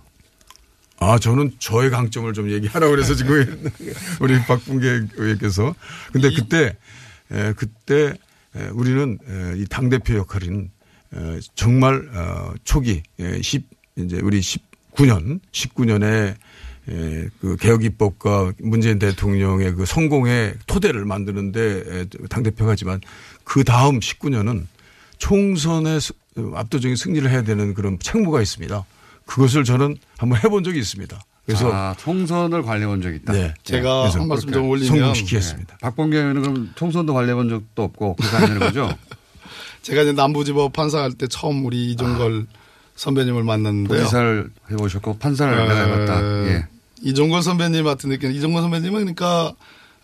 아, 0.98 1.18
저는 1.18 1.52
저의 1.58 1.90
강점을 1.90 2.32
좀 2.32 2.50
얘기하라고 2.50 2.90
그래서 2.92 3.14
지금 3.14 3.70
우리 4.20 4.40
박bun계 4.44 5.08
의원께서. 5.16 5.74
근데 6.10 6.30
그때, 6.34 6.76
에, 7.30 7.52
그때 7.52 8.14
에, 8.56 8.68
우리는 8.72 9.18
에, 9.28 9.58
이 9.58 9.66
당대표 9.66 10.14
역할은 10.14 10.70
에, 11.14 11.40
정말 11.54 12.08
어, 12.14 12.54
초기 12.64 13.02
에, 13.20 13.42
10, 13.42 13.68
이제 13.96 14.20
우리 14.22 14.40
19년, 14.40 15.40
19년에 15.52 16.34
예, 16.88 17.28
그 17.40 17.56
개혁 17.56 17.82
입법과 17.84 18.52
문재인 18.60 18.98
대통령의 18.98 19.74
그 19.74 19.86
성공의 19.86 20.54
토대를 20.66 21.04
만드는데 21.04 22.06
당 22.30 22.42
대표가지만 22.44 23.00
그 23.44 23.64
다음 23.64 23.98
19년은 23.98 24.66
총선에 25.18 25.98
스- 25.98 26.12
압도적인 26.54 26.96
승리를 26.96 27.28
해야 27.30 27.42
되는 27.42 27.74
그런 27.74 27.98
책무가 27.98 28.40
있습니다. 28.42 28.84
그것을 29.24 29.64
저는 29.64 29.96
한번 30.18 30.38
해본 30.44 30.62
적이 30.62 30.78
있습니다. 30.78 31.18
그래서 31.46 31.70
아, 31.72 31.94
총선을 31.98 32.62
관리해본 32.62 33.02
적이 33.02 33.16
있다. 33.16 33.32
네. 33.32 33.54
제가 33.62 34.02
그래서 34.02 34.20
한 34.20 34.28
말씀 34.28 34.50
좀 34.52 34.68
올리면 34.68 34.88
성공시키겠습니다. 34.98 35.72
네. 35.74 35.78
박범계 35.80 36.18
의원은 36.18 36.42
그럼 36.42 36.72
총선도 36.74 37.14
관리해본 37.14 37.48
적도 37.48 37.82
없고 37.84 38.16
그렇게 38.16 38.36
안 38.36 38.46
되는 38.46 38.58
거죠? 38.60 38.88
제가 39.82 40.02
이제 40.02 40.12
남부지법 40.12 40.72
판사할 40.72 41.12
때 41.12 41.26
처음 41.28 41.64
우리 41.64 41.92
이종걸 41.92 42.46
선배님을 42.96 43.44
만났는데요. 43.44 43.98
부지사를 44.00 44.50
해보셨고 44.72 45.18
판사를 45.18 45.56
내가 45.56 45.84
해봤다. 45.84 46.46
예. 46.48 46.66
이종걸 47.06 47.42
선배님 47.42 47.84
같은 47.84 48.10
느낌. 48.10 48.32
이종걸 48.32 48.62
선배님은 48.62 48.92
그러니까 49.14 49.54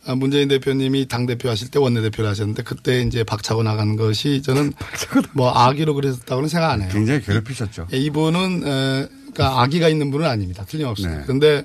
아, 0.05 0.15
문재인 0.15 0.49
대표님이 0.49 1.07
당 1.07 1.27
대표 1.27 1.49
하실 1.49 1.69
때 1.69 1.79
원내 1.79 2.01
대표를 2.03 2.29
하셨는데 2.31 2.63
그때 2.65 3.03
이제 3.03 3.23
박차고 3.25 3.63
나간 3.63 3.97
것이 3.97 4.43
저는 4.43 4.73
뭐 5.35 5.51
악의로 5.51 5.95
그랬다고는 5.95 6.49
생각 6.49 6.71
안 6.71 6.83
해요. 6.83 6.91
굉장히 6.93 7.21
괴롭히셨죠. 7.23 7.89
예, 7.93 7.97
이분은 7.99 8.63
에, 8.67 9.09
그러니까 9.33 9.63
악의가 9.63 9.89
있는 9.89 10.11
분은 10.11 10.27
아닙니다. 10.27 10.65
틀림없어요. 10.65 11.19
네. 11.19 11.23
그런데 11.25 11.65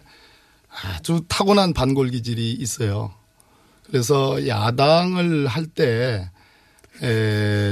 아주 0.95 1.21
타고난 1.27 1.73
반골 1.73 2.09
기질이 2.09 2.51
있어요. 2.53 3.11
그래서 3.87 4.45
야당을 4.47 5.47
할 5.47 5.65
때 5.67 6.29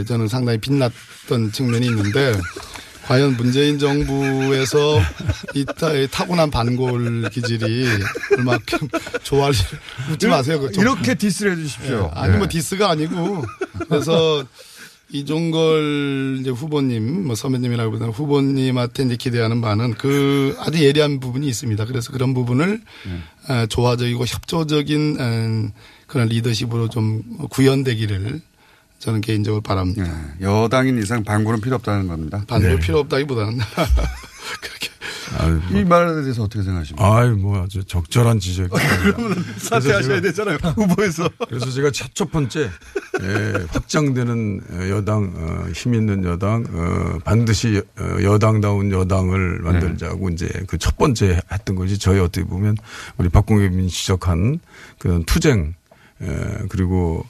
저는 0.08 0.28
상당히 0.28 0.60
빛났던 0.60 1.52
측면이 1.52 1.86
있는데 1.88 2.34
과연 3.08 3.38
문재인 3.38 3.78
정부에서 3.78 5.00
이 5.54 5.64
타- 5.66 5.94
이 5.94 6.08
타고난 6.10 6.50
반골 6.50 7.30
기질이 7.30 7.88
얼마큼 8.38 8.88
좋아할 9.24 9.54
웃지 10.12 10.28
마세요. 10.28 10.70
좀. 10.72 10.82
이렇게 10.84 11.14
디스를 11.16 11.54
해 11.54 11.56
주십시오. 11.58 12.12
예, 12.14 12.20
아니 12.20 12.38
뭐 12.38 12.48
네. 12.48 12.58
디스가 12.58 12.90
아니고 12.90 13.44
그래서 13.88 14.44
이종걸 15.12 16.38
이제 16.42 16.50
후보님 16.50 17.28
뭐 17.28 17.36
선배님이라고보다는 17.36 18.12
후보님한테 18.12 19.04
이제 19.04 19.16
기대하는 19.16 19.62
바는 19.62 19.94
그 19.94 20.56
아주 20.60 20.84
예리한 20.84 21.20
부분이 21.20 21.48
있습니다. 21.48 21.86
그래서 21.86 22.12
그런 22.12 22.34
부분을 22.34 22.82
어, 23.50 23.66
조화적이고 23.70 24.26
협조적인 24.26 25.18
어, 25.20 25.68
그런 26.08 26.28
리더십으로 26.28 26.90
좀 26.90 27.22
구현되기를 27.52 28.42
저는 29.06 29.22
개인적으로 29.22 29.62
바랍니다. 29.62 30.04
여당인 30.42 30.98
이상 30.98 31.24
반골은 31.24 31.62
필요 31.62 31.76
없다는 31.76 32.08
겁니다. 32.08 32.44
반대로 32.48 32.80
필요 32.80 32.98
없다기보다는 33.02 33.60
이 35.74 35.84
말에 35.84 36.22
대해서 36.24 36.44
어떻게 36.44 36.64
생각하십니까? 36.64 37.18
아이, 37.18 37.30
뭐 37.30 37.62
아주 37.62 37.84
적절한 37.84 38.40
지적. 38.40 38.70
그러면 38.72 39.44
사퇴하셔야 39.58 40.22
되잖아요. 40.22 40.58
후보에서. 40.76 41.30
그래서 41.48 41.70
제가 41.70 41.92
첫, 41.92 42.16
첫 42.16 42.32
번째, 42.32 42.70
예, 43.22 43.54
확장되는 43.70 44.62
여당, 44.90 45.34
어, 45.36 45.70
힘 45.72 45.94
있는 45.94 46.24
여당, 46.24 46.64
어, 46.72 47.20
반드시 47.24 47.76
여- 48.00 48.24
여당다운 48.24 48.92
여당을 48.92 49.60
만들자고 49.60 50.30
이제 50.30 50.48
그 50.68 50.78
첫 50.80 50.98
번째 50.98 51.40
했던 51.52 51.76
것이 51.76 52.00
저희 52.00 52.20
어떻게 52.20 52.46
보면 52.46 52.76
우리 53.18 53.30
박공엽 53.30 53.72
님이 53.72 53.90
지적한 53.90 54.60
그런 55.00 55.24
투쟁, 55.26 55.76
에, 56.22 56.28
그리고 56.70 57.24
어, 57.26 57.30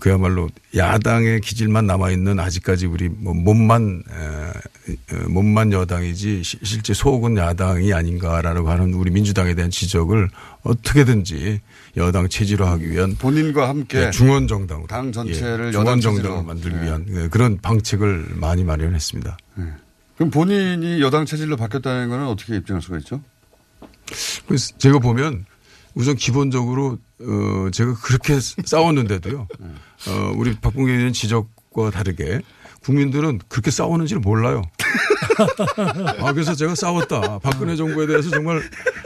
그야말로 0.00 0.48
야당의 0.76 1.40
기질만 1.40 1.86
남아있는 1.86 2.38
아직까지 2.38 2.86
우리 2.86 3.08
뭐 3.08 3.34
몸만, 3.34 4.02
에, 4.08 5.14
어, 5.16 5.28
몸만 5.28 5.72
여당이지 5.72 6.42
시- 6.42 6.58
실제 6.62 6.94
속은 6.94 7.36
야당이 7.36 7.92
아닌가라고 7.92 8.68
하는 8.70 8.94
우리 8.94 9.10
민주당에 9.10 9.54
대한 9.54 9.70
지적을 9.70 10.28
어떻게든지 10.62 11.60
여당 11.96 12.28
체질화하기 12.28 12.90
위한 12.90 13.16
본인과 13.16 13.68
함께 13.68 14.06
예, 14.06 14.10
중원 14.10 14.46
정당 14.48 14.86
당 14.86 15.12
전체를 15.12 15.68
예, 15.68 15.72
중원 15.72 16.00
정당을. 16.00 16.42
만들기 16.44 16.76
예. 16.76 16.82
위한 16.82 17.06
예, 17.10 17.28
그런 17.28 17.58
방책을 17.60 18.28
많이 18.36 18.64
마련했습니다. 18.64 19.36
그럼 20.16 20.30
본인이 20.30 21.00
여당 21.00 21.26
체질로 21.26 21.56
바뀌었다는 21.56 22.08
거는 22.08 22.26
어떻게 22.26 22.56
입증할 22.56 22.80
수가 22.80 22.98
있죠? 22.98 23.20
그래서 24.46 24.74
제가 24.78 24.98
보면 24.98 25.44
우선 25.94 26.16
기본적으로 26.16 26.98
어 27.20 27.70
제가 27.72 27.94
그렇게 28.02 28.38
싸웠는데도요. 28.64 29.46
어 30.08 30.32
우리 30.36 30.54
박봉계 30.54 30.92
의원 30.92 31.12
지적과 31.12 31.90
다르게 31.90 32.40
국민들은 32.82 33.40
그렇게 33.48 33.70
싸우는지를 33.70 34.20
몰라요. 34.20 34.62
아 36.20 36.32
그래서 36.32 36.54
제가 36.54 36.74
싸웠다. 36.74 37.38
박근혜 37.38 37.76
정부에 37.76 38.06
대해서 38.06 38.30
정말 38.30 38.62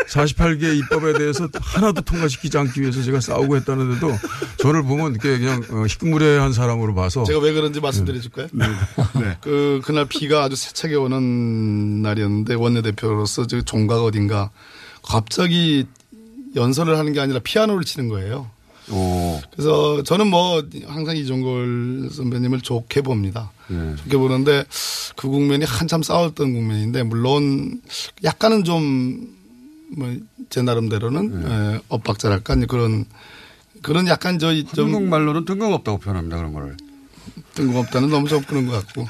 48개 0.08 0.78
입법에 0.78 1.12
대해서 1.14 1.48
하나도 1.60 2.00
통과시키지 2.02 2.56
않기 2.56 2.80
위해서 2.80 3.02
제가 3.02 3.20
싸우고 3.20 3.56
했다는데도 3.56 4.10
저를 4.58 4.82
보면 4.82 5.12
이렇게 5.12 5.38
그냥 5.38 5.62
어, 5.70 5.84
희끄무레한 5.86 6.52
사람으로 6.52 6.94
봐서 6.94 7.24
제가 7.24 7.40
왜 7.40 7.52
그런지 7.52 7.80
말씀드려 7.80 8.20
줄까요? 8.20 8.48
네. 8.52 9.36
그, 9.40 9.80
그날 9.84 10.06
비가 10.06 10.44
아주 10.44 10.56
세차게 10.56 10.94
오는 10.94 12.02
날이었는데 12.02 12.54
원내대표로서 12.54 13.46
저 13.46 13.60
종각 13.62 14.02
어딘가 14.02 14.50
갑자기 15.02 15.86
연설을 16.56 16.98
하는 16.98 17.12
게 17.12 17.20
아니라 17.20 17.38
피아노를 17.40 17.84
치는 17.84 18.08
거예요. 18.08 18.50
그래서 19.52 20.02
저는 20.02 20.28
뭐 20.28 20.62
항상 20.86 21.16
이종걸 21.16 22.10
선배님을 22.12 22.60
좋게 22.62 23.02
봅니다. 23.02 23.52
좋게 23.68 24.16
보는데 24.16 24.64
그 25.16 25.28
국면이 25.28 25.64
한참 25.64 26.02
싸웠던 26.02 26.52
국면인데 26.52 27.02
물론 27.02 27.80
약간은 28.24 28.64
좀 28.64 29.36
뭐 29.94 30.18
제 30.50 30.62
나름대로는 30.62 31.46
에, 31.50 31.80
엇박자랄까 31.88 32.56
그런 32.66 33.04
그런 33.82 34.06
약간 34.08 34.38
저좀 34.38 34.86
한국말로는 34.86 35.44
뜬금없다고 35.44 35.98
표현합니다 35.98 36.36
그런 36.36 36.52
거를. 36.52 36.76
뜬금없다는 37.54 38.10
너무 38.10 38.28
좀 38.28 38.42
그런 38.42 38.66
것 38.66 38.72
같고. 38.72 39.06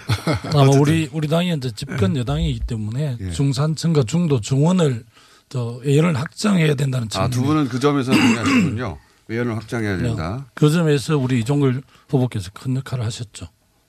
아마 0.59 0.71
우리 0.79 1.09
우리 1.13 1.29
당이 1.29 1.55
이제 1.57 1.71
집권 1.75 2.17
여당이기 2.17 2.61
때문에 2.61 3.19
중산층과 3.33 4.05
중도 4.05 4.41
중원을 4.41 5.05
더 5.49 5.81
예언을 5.85 6.19
확장해야 6.19 6.75
된다는 6.75 7.07
아, 7.07 7.11
측면. 7.11 7.31
두 7.31 7.43
분은 7.43 7.69
그 7.69 7.79
점에서 7.79 8.13
동의하시군요. 8.13 8.99
외연을 9.29 9.57
확장해야 9.57 9.99
된다. 9.99 10.47
그 10.55 10.71
점에서 10.71 11.17
우리 11.17 11.41
이종걸 11.41 11.83
후보께서 12.09 12.51
큰 12.53 12.77
역할을 12.77 13.05
하셨죠. 13.05 13.49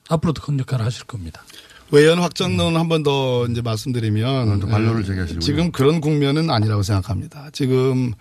앞으로도 0.09 0.41
큰 0.41 0.59
역할을 0.59 0.85
하실 0.85 1.05
겁니다. 1.05 1.43
외연 1.91 2.19
확장론 2.19 2.75
한번 2.75 3.03
더 3.03 3.45
이제 3.47 3.61
말씀드리면 3.61 4.59
또 4.59 4.67
반론을 4.67 5.01
에, 5.01 5.05
제기하시는군요. 5.05 5.39
지금 5.39 5.71
그런 5.71 6.01
국면은 6.01 6.49
아니라고 6.49 6.83
생각합니다. 6.83 7.49
지금 7.53 8.13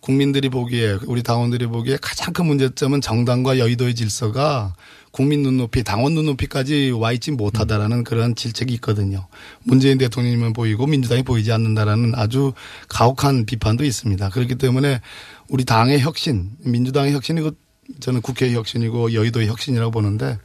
국민들이 0.00 0.48
보기에 0.48 0.98
우리 1.06 1.22
당원들이 1.22 1.66
보기에 1.66 1.98
가장 2.00 2.32
큰 2.32 2.46
문제점은 2.46 3.00
정당과 3.00 3.58
여의도의 3.58 3.94
질서가 3.96 4.74
국민 5.18 5.42
눈높이, 5.42 5.82
당원 5.82 6.14
눈높이까지 6.14 6.92
와 6.92 7.10
있지 7.10 7.32
못하다라는 7.32 8.04
그런 8.04 8.36
질책이 8.36 8.72
있거든요. 8.74 9.26
문재인 9.64 9.98
대통령님은 9.98 10.52
보이고 10.52 10.86
민주당이 10.86 11.24
보이지 11.24 11.50
않는다라는 11.50 12.12
아주 12.14 12.52
가혹한 12.88 13.44
비판도 13.44 13.84
있습니다. 13.84 14.28
그렇기 14.28 14.54
때문에 14.54 15.00
우리 15.48 15.64
당의 15.64 15.98
혁신, 15.98 16.52
민주당의 16.60 17.14
혁신이고 17.14 17.50
저는 17.98 18.20
국회의 18.20 18.54
혁신이고 18.54 19.12
여의도의 19.12 19.48
혁신이라고 19.48 19.90
보는데 19.90 20.38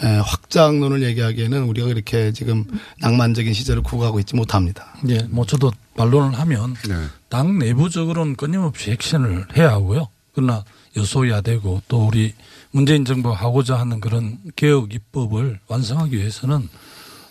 에, 0.00 0.06
확장론을 0.06 1.02
얘기하기에는 1.02 1.64
우리가 1.64 1.88
그렇게 1.88 2.30
지금 2.30 2.64
낭만적인 3.00 3.52
시절을 3.52 3.82
구가하고 3.82 4.20
있지 4.20 4.36
못합니다. 4.36 4.94
예, 5.08 5.22
뭐 5.28 5.44
저도 5.44 5.72
반론을 5.96 6.38
하면 6.38 6.74
네. 6.88 6.94
당 7.28 7.58
내부적으로는 7.58 8.36
끊임없이 8.36 8.92
액션을 8.92 9.56
해야 9.56 9.72
하고요. 9.72 10.06
그러나 10.36 10.64
여소야되고 10.96 11.82
또 11.88 12.06
우리 12.06 12.32
문재인 12.74 13.04
정부가 13.04 13.36
하고자 13.36 13.78
하는 13.78 14.00
그런 14.00 14.36
개혁 14.56 14.92
입법을 14.92 15.60
완성하기 15.68 16.16
위해서는 16.16 16.68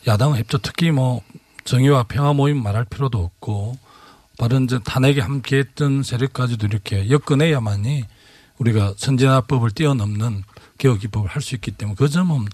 야당 0.07 0.37
협조 0.37 0.57
특히 0.59 0.89
뭐 0.89 1.21
정의와 1.65 2.03
평화 2.03 2.31
모임 2.31 2.63
말할 2.63 2.85
필요도 2.85 3.19
없고 3.19 3.77
바른전 4.37 4.83
탄핵에 4.83 5.19
함께했던 5.19 6.03
세력까지도 6.03 6.67
이렇게 6.67 7.09
엮어내야만이 7.09 8.05
우리가 8.57 8.93
선진화법을 8.95 9.71
뛰어넘는 9.71 10.43
개혁 10.77 11.03
입법을 11.03 11.29
할 11.29 11.41
수 11.41 11.55
있기 11.55 11.71
때문에 11.71 11.95
그 11.97 12.07
점은 12.07 12.45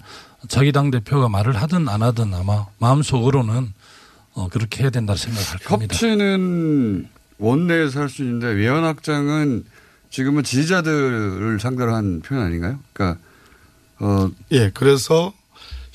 자기 0.48 0.72
당 0.72 0.90
대표가 0.90 1.30
말을 1.30 1.62
하든 1.62 1.88
안 1.88 2.02
하든 2.02 2.34
아마 2.34 2.66
마음 2.80 3.04
속으로는 3.04 3.72
어, 4.34 4.48
그렇게 4.50 4.82
해야 4.82 4.90
된다 4.90 5.16
생각할 5.16 5.60
겁니다. 5.60 5.94
협치는 5.94 7.08
원내에서 7.38 8.00
할 8.00 8.10
수 8.10 8.24
있는데 8.24 8.48
외연 8.48 8.84
확장은 8.84 9.66
지금은 10.10 10.44
지지자들을 10.44 11.60
상대로 11.60 11.94
한 11.94 12.22
표현 12.22 12.44
아닌가요? 12.44 12.80
그러니까 12.94 13.22
어 14.00 14.30
예, 14.52 14.72
그래서 14.74 15.34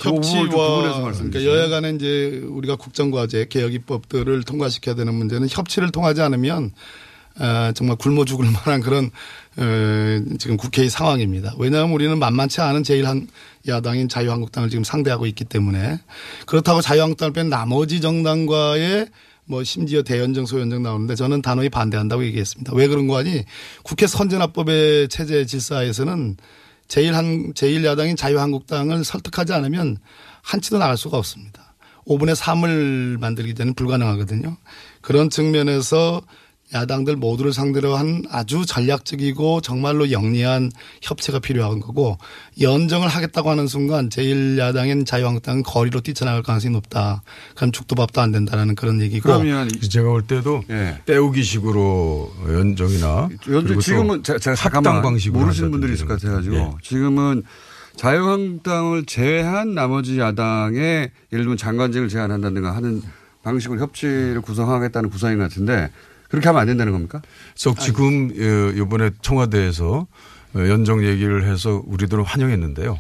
그 0.01 0.09
협치와 0.09 0.83
말씀해 0.83 1.13
그러니까 1.13 1.39
주시면. 1.39 1.45
여야 1.45 1.69
간에 1.69 1.91
이제 1.91 2.43
우리가 2.47 2.77
국정과제 2.77 3.47
개혁 3.49 3.75
입법들을 3.75 4.43
통과시켜야 4.45 4.95
되는 4.95 5.15
문제는 5.15 5.49
협치를 5.51 5.91
통하지 5.91 6.21
않으면 6.21 6.73
아, 7.37 7.73
정말 7.75 7.97
굶어 7.97 8.25
죽을 8.25 8.47
만한 8.51 8.81
그런 8.81 9.11
어, 9.57 10.37
지금 10.39 10.57
국회의 10.57 10.89
상황입니다. 10.89 11.55
왜냐하면 11.59 11.93
우리는 11.93 12.17
만만치 12.19 12.61
않은 12.61 12.85
제일 12.85 13.07
한 13.07 13.29
야당인 13.67 14.09
자유한국당을 14.09 14.71
지금 14.71 14.85
상대하고 14.85 15.27
있기 15.27 15.45
때문에 15.45 15.99
그렇다고 16.47 16.81
자유한국당을 16.81 17.33
뺀 17.33 17.49
나머지 17.49 18.01
정당과의 18.01 19.09
뭐 19.47 19.63
심지어 19.63 20.03
대연정 20.03 20.47
소연정 20.47 20.83
나오는데 20.83 21.15
저는 21.15 21.43
단호히 21.43 21.69
반대한다고 21.69 22.25
얘기했습니다. 22.25 22.73
왜 22.75 22.89
그런 22.89 23.07
거 23.07 23.19
아니? 23.19 23.45
국회 23.83 24.07
선진화법의 24.07 25.09
체제 25.09 25.45
질서에서는 25.45 26.37
제1한 26.89 27.55
제1야당인 27.55 28.17
자유한국당을 28.17 29.05
설득하지 29.05 29.53
않으면 29.53 29.99
한치도 30.43 30.79
나갈 30.79 30.97
수가 30.97 31.19
없습니다. 31.19 31.75
5분의 32.07 32.37
3을 32.37 33.19
만들기 33.19 33.55
전에 33.55 33.73
불가능하거든요. 33.73 34.57
그런 35.01 35.31
측면에서 35.31 36.23
야당들 36.75 37.17
모두를 37.17 37.53
상대로 37.53 37.97
한 37.97 38.25
아주 38.31 38.67
전략적이고 38.67 39.61
정말로 39.61 40.11
영리한 40.11 40.71
협치가 41.03 41.39
필요한 41.39 41.79
거고 41.79 42.19
연정을 42.61 43.09
하겠다고 43.09 43.49
하는 43.49 43.67
순간 43.69 44.09
제1야당인 44.09 45.07
자유한국당은 45.07 45.63
거리로 45.63 46.01
뛰쳐나갈 46.01 46.43
가능성이 46.43 46.73
높다. 46.75 47.23
그럼 47.55 47.71
죽도 47.71 47.95
밥도 47.95 48.21
안 48.21 48.33
된다라는 48.33 48.75
그런 48.75 49.01
얘기고. 49.01 49.23
그러면 49.23 49.69
제가 49.69 50.09
볼 50.09 50.27
때도 50.27 50.65
때우기식으로 51.07 52.33
연정이나 52.49 53.29
연정 53.49 53.79
지금은 53.79 54.23
제가, 54.25 54.39
제가 54.41 54.57
합당 54.57 55.03
방식으로 55.03 55.41
모르시는 55.41 55.71
분들이 55.71 55.95
있을 55.95 56.07
것 56.07 56.21
같아가지고 56.21 56.57
예. 56.57 56.71
지금은 56.83 57.45
자유한국당을 57.97 59.05
제외한 59.07 59.75
나머지 59.75 60.19
야당의 60.19 61.11
예를 61.33 61.45
들면 61.45 61.57
장관직을 61.57 62.09
제안한다든가 62.09 62.75
하는 62.75 63.01
방식으로 63.45 63.81
협치를 63.81 64.41
구성하겠다는 64.41 65.11
구상인 65.11 65.39
것 65.39 65.45
같은데 65.45 65.91
그렇게 66.35 66.49
하면 66.49 66.61
안 66.61 66.67
된다는 66.67 66.93
겁니까? 66.93 67.23
그래서 67.55 67.75
지금 67.81 68.31
어, 68.31 68.73
이번에 68.77 69.11
청와대에서 69.23 70.07
어, 70.55 70.59
연정 70.59 71.05
얘기를 71.05 71.45
해서 71.47 71.83
우리들은 71.87 72.25
환영했는데요. 72.25 72.99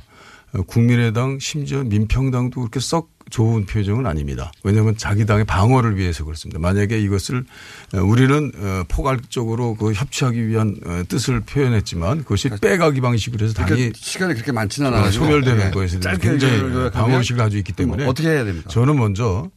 어, 0.54 0.62
국민의당 0.62 1.38
심지어 1.40 1.82
민평당도 1.82 2.60
그렇게 2.60 2.80
썩 2.80 3.12
좋은 3.30 3.64
표정은 3.64 4.06
아닙니다. 4.06 4.52
왜냐하면 4.62 4.96
자기 4.98 5.24
당의 5.24 5.46
방어를 5.46 5.96
위해서 5.96 6.24
그렇습니다. 6.24 6.60
만약에 6.60 7.00
이것을 7.00 7.46
우리는 7.94 8.52
포괄적으로 8.86 9.74
그 9.76 9.94
협치하기 9.94 10.46
위한 10.46 10.76
뜻을 11.08 11.40
표현했지만 11.40 12.18
그것이 12.18 12.50
빼가기 12.60 13.00
방식으로 13.00 13.46
해서 13.46 13.54
당이 13.54 13.70
그러니까 13.70 13.98
시간이 13.98 14.34
그렇게 14.34 14.52
많지는 14.52 14.92
않아요. 14.92 15.10
소멸되는 15.10 15.58
네. 15.58 15.70
대해서 15.70 15.98
짧게 16.00 16.28
굉장히 16.28 16.90
방어의식을 16.90 17.38
가지고 17.38 17.58
있기 17.60 17.72
때문에 17.72 18.04
어떻게 18.04 18.28
해야 18.28 18.44
됩니까? 18.44 18.68
저는 18.68 18.94
먼저 18.98 19.26
어, 19.36 19.50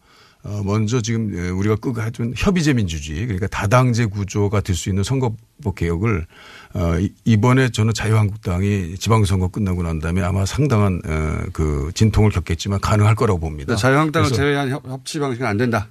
먼저 0.63 1.01
지금 1.01 1.33
우리가 1.57 1.75
끄고 1.75 2.01
해준 2.01 2.33
협의제 2.35 2.73
민주주의 2.73 3.21
그러니까 3.25 3.47
다당제 3.47 4.05
구조가 4.05 4.61
될 4.61 4.75
수 4.77 4.89
있는 4.89 5.03
선거법 5.03 5.75
개혁을 5.75 6.25
어, 6.73 6.93
이번에 7.25 7.69
저는 7.69 7.93
자유한국당이 7.93 8.95
지방선거 8.97 9.47
끝나고 9.49 9.83
난 9.83 9.99
다음에 9.99 10.21
아마 10.21 10.45
상당한 10.45 11.01
어, 11.05 11.39
그 11.53 11.91
진통을 11.95 12.31
겪겠지만 12.31 12.79
가능할 12.79 13.15
거라고 13.15 13.39
봅니다. 13.39 13.75
자유한국당을 13.75 14.29
그래서 14.29 14.41
제외한 14.41 14.69
협- 14.69 14.85
협치 14.87 15.19
방식은 15.19 15.45
안 15.47 15.57
된다. 15.57 15.89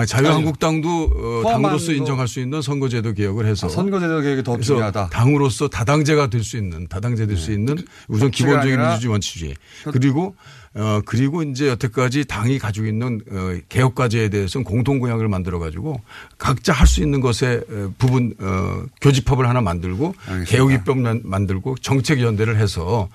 아니, 0.00 0.06
자유한국당도 0.08 1.42
어, 1.44 1.50
당으로서 1.50 1.86
거- 1.86 1.92
인정할 1.92 2.28
수 2.28 2.40
있는 2.40 2.62
선거제도 2.62 3.12
개혁을 3.14 3.46
해서. 3.46 3.66
아, 3.66 3.70
선거제도 3.70 4.20
개혁이 4.20 4.42
더 4.42 4.58
중요하다. 4.58 5.08
당으로서 5.10 5.68
다당제가 5.68 6.28
될 6.28 6.42
수 6.44 6.56
있는 6.56 6.86
다당제 6.88 7.26
될수 7.26 7.52
있는 7.52 7.76
우선 8.08 8.28
협치가 8.28 8.48
기본적인 8.60 8.78
민주주의 8.88 9.10
원칙주의 9.12 9.54
그리고 9.92 10.34
어 10.72 11.00
그리고 11.04 11.42
이제 11.42 11.66
여태까지 11.68 12.24
당이 12.26 12.58
가지고 12.60 12.86
있는 12.86 13.20
어 13.30 13.58
개혁 13.68 13.94
과제에 13.96 14.28
대해서는 14.28 14.64
공통 14.64 14.98
공약을 15.00 15.28
만들어 15.28 15.58
가지고 15.58 16.00
각자 16.38 16.72
할 16.72 16.86
수 16.86 17.02
있는 17.02 17.20
것에 17.20 17.60
어, 17.68 17.92
부분 17.98 18.34
어 18.40 18.84
교집합을 19.00 19.48
하나 19.48 19.60
만들고 19.60 20.14
개혁 20.46 20.70
입법 20.72 20.98
만- 20.98 21.20
만들고 21.24 21.76
정책 21.82 22.20
연대를 22.20 22.56
해서 22.56 23.08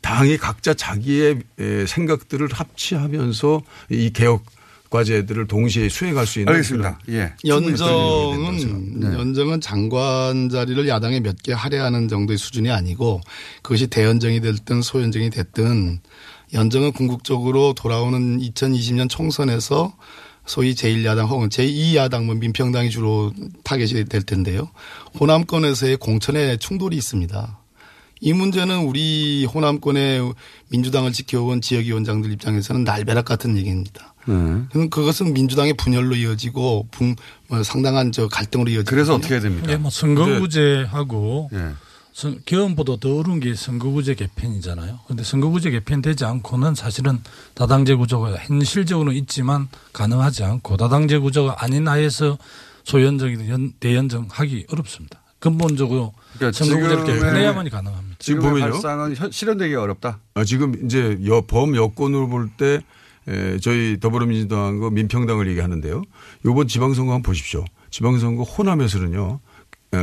당이 0.00 0.38
각자 0.38 0.74
자기의 0.74 1.38
에, 1.60 1.86
생각들을 1.86 2.48
합치하면서 2.50 3.62
이 3.90 4.10
개혁 4.12 4.42
과제들을 4.92 5.46
동시에 5.48 5.88
수행할 5.88 6.26
수 6.26 6.38
있는 6.38 6.52
알겠습니다. 6.52 6.98
예. 7.08 7.32
연정은 7.46 9.00
네. 9.00 9.06
연정은 9.06 9.60
장관 9.60 10.48
자리를 10.50 10.86
야당에 10.86 11.20
몇 11.20 11.36
개 11.42 11.52
할애하는 11.52 12.06
정도의 12.08 12.38
수준이 12.38 12.70
아니고 12.70 13.20
그것이 13.62 13.88
대연정이 13.88 14.40
됐든 14.40 14.82
소연정이 14.82 15.30
됐든 15.30 16.00
연정은 16.52 16.92
궁극적으로 16.92 17.72
돌아오는 17.72 18.38
2020년 18.38 19.08
총선에서 19.08 19.96
소위 20.44 20.74
제1야당 20.74 21.28
혹은 21.28 21.48
제2야당 21.48 22.24
뭐 22.24 22.34
민평당이 22.34 22.90
주로 22.90 23.32
타겟이 23.64 24.04
될 24.04 24.22
텐데요. 24.22 24.70
호남권에서의 25.18 25.96
공천의 25.96 26.58
충돌이 26.58 26.96
있습니다. 26.96 27.58
이 28.20 28.32
문제는 28.32 28.84
우리 28.84 29.44
호남권의 29.46 30.32
민주당을 30.70 31.12
지켜온 31.12 31.60
지역위원장들 31.60 32.30
입장에서는 32.32 32.84
날벼락 32.84 33.24
같은 33.24 33.56
얘기입니다. 33.56 34.11
네. 34.26 34.62
그럼 34.72 34.90
그것은 34.90 35.32
민주당의 35.34 35.74
분열로 35.74 36.14
이어지고 36.16 36.86
분, 36.90 37.16
뭐 37.48 37.62
상당한 37.62 38.12
저 38.12 38.28
갈등으로 38.28 38.70
이어지고. 38.70 38.90
그래서 38.90 39.14
어떻게 39.14 39.34
해야 39.34 39.40
됩니까? 39.42 39.70
예, 39.72 39.76
뭐 39.76 39.90
선거구제하고 39.90 41.50
예. 41.52 41.70
선- 42.12 42.38
개헌보다 42.44 42.96
더 43.00 43.16
어려운 43.18 43.40
게 43.40 43.54
선거구제 43.54 44.14
개편이잖아요. 44.14 45.00
그런데 45.06 45.24
선거구제 45.24 45.70
개편되지 45.70 46.24
않고는 46.24 46.74
사실은 46.74 47.20
다당제 47.54 47.94
구조가 47.94 48.34
현실적으로는 48.36 49.16
있지만 49.20 49.68
가능하지 49.92 50.44
않고 50.44 50.76
다당제 50.76 51.18
구조가 51.18 51.56
아닌 51.60 51.88
하에서 51.88 52.36
소연정이든 52.84 53.48
연- 53.48 53.72
대연정하기 53.80 54.66
어렵습니다. 54.70 55.20
근본적으로 55.38 56.12
그러니까 56.36 56.56
선거구제를 56.64 57.04
개편해야만이 57.04 57.70
가능합니다. 57.70 58.16
지금 58.20 58.42
보면요. 58.42 58.72
발상은 58.72 59.16
현- 59.16 59.30
실현되기가 59.32 59.82
어렵다. 59.82 60.18
아, 60.34 60.44
지금 60.44 60.84
이제 60.84 61.18
여, 61.26 61.40
범 61.46 61.74
여권으로 61.74 62.28
볼때 62.28 62.80
에, 63.28 63.58
저희 63.58 63.98
더불어민주당과 64.00 64.90
민평당을 64.90 65.48
얘기하는데요. 65.48 66.02
이번 66.44 66.66
지방선거 66.68 67.12
한번 67.12 67.22
보십시오. 67.22 67.64
지방선거 67.90 68.42
호남에서는요. 68.42 69.40
어, 69.94 69.98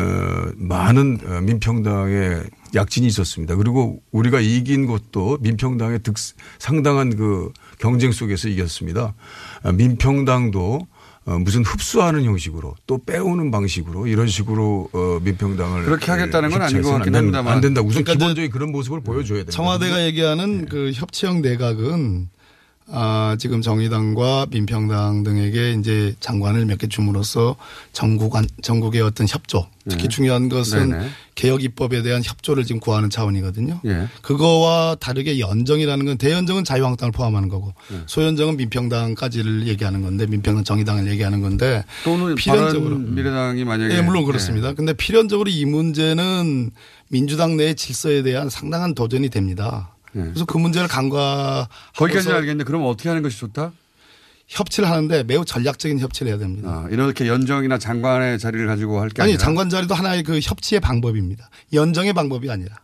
많은 0.55 1.20
어, 1.26 1.41
민평당의 1.41 2.43
약진이 2.76 3.07
있었습니다. 3.07 3.55
그리고 3.55 4.01
우리가 4.11 4.39
이긴 4.39 4.86
것도 4.86 5.39
민평당의 5.41 5.99
득, 6.03 6.13
상당한 6.59 7.15
그 7.15 7.51
경쟁 7.80 8.11
속에서 8.11 8.49
이겼습니다. 8.49 9.15
아, 9.63 9.72
민평당도 9.72 10.88
어, 11.26 11.39
무슨 11.39 11.63
흡수하는 11.63 12.24
형식으로 12.24 12.76
또 12.86 12.99
빼오는 13.03 13.49
방식으로 13.51 14.05
이런 14.07 14.28
식으로 14.28 14.89
어, 14.93 15.20
민평당을 15.24 15.86
그렇게 15.86 16.11
하겠다는 16.11 16.51
건 16.51 16.61
아닌 16.61 16.82
것 16.84 16.91
같긴. 16.91 17.15
합니다만. 17.15 17.53
안 17.53 17.61
된다. 17.61 17.82
우선 17.82 18.03
그러니까 18.03 18.13
기본적인 18.13 18.51
그런 18.51 18.72
모습을 18.72 19.01
보여줘야 19.01 19.39
된다. 19.39 19.51
청와대가 19.51 20.05
얘기하는 20.05 20.67
그 20.67 20.91
협치형 20.93 21.41
내각은 21.41 22.30
아, 22.91 23.35
지금 23.39 23.61
정의당과 23.61 24.47
민평당 24.49 25.23
등에게 25.23 25.73
이제 25.73 26.15
장관을 26.19 26.65
몇 26.65 26.79
개 26.79 26.87
줌으로써 26.87 27.55
전국 27.93 28.35
안, 28.35 28.47
전국의 28.61 29.01
어떤 29.01 29.27
협조 29.27 29.67
특히 29.89 30.03
네. 30.03 30.07
중요한 30.09 30.49
것은 30.49 30.91
네네. 30.91 31.09
개혁 31.35 31.63
입법에 31.63 32.01
대한 32.03 32.21
협조를 32.23 32.63
지금 32.65 32.79
구하는 32.79 33.09
차원이거든요. 33.09 33.81
예. 33.85 34.07
그거와 34.21 34.95
다르게 34.99 35.39
연정이라는 35.39 36.05
건 36.05 36.17
대연정은 36.17 36.63
자유한국당을 36.63 37.11
포함하는 37.11 37.49
거고 37.49 37.73
네. 37.91 37.97
소연정은 38.05 38.57
민평당까지를 38.57 39.67
얘기하는 39.67 40.01
건데 40.01 40.25
민평당 40.25 40.63
정의당을 40.63 41.07
얘기하는 41.07 41.41
건데 41.41 41.83
또는 42.03 42.35
필연적으로 42.35 42.97
미래당이 42.97 43.65
만약에 43.65 43.95
예, 43.97 44.01
물론 44.01 44.25
그렇습니다. 44.25 44.73
근데 44.73 44.93
필연적으로 44.93 45.49
이 45.49 45.65
문제는 45.65 46.71
민주당 47.09 47.57
내 47.57 47.73
질서에 47.73 48.21
대한 48.21 48.49
상당한 48.49 48.93
도전이 48.95 49.29
됩니다. 49.29 49.95
그래서 50.14 50.45
그 50.45 50.57
문제를 50.57 50.88
간과 50.88 51.68
거기까지는 51.97 52.36
알겠는데 52.36 52.64
그럼 52.66 52.84
어떻게 52.86 53.10
하는 53.10 53.22
것이 53.22 53.38
좋다? 53.39 53.72
협치를 54.47 54.89
하는데 54.89 55.24
매우 55.24 55.45
전략적인 55.45 55.99
협치를 55.99 56.32
해야 56.32 56.39
됩니다. 56.39 56.70
아, 56.70 56.88
이렇게 56.89 57.28
연정이나 57.28 57.78
장관의 57.78 58.39
자리를 58.39 58.66
가지고 58.66 58.99
할 58.99 59.10
게 59.10 59.22
아니 59.22 59.34
아니라 59.34 59.43
장관 59.43 59.70
자리도 59.70 59.93
하나의 59.93 60.24
그 60.24 60.39
협치의 60.39 60.80
방법입니다. 60.82 61.49
연정의 61.74 62.14
방법이 62.14 62.49
아니라. 62.49 62.76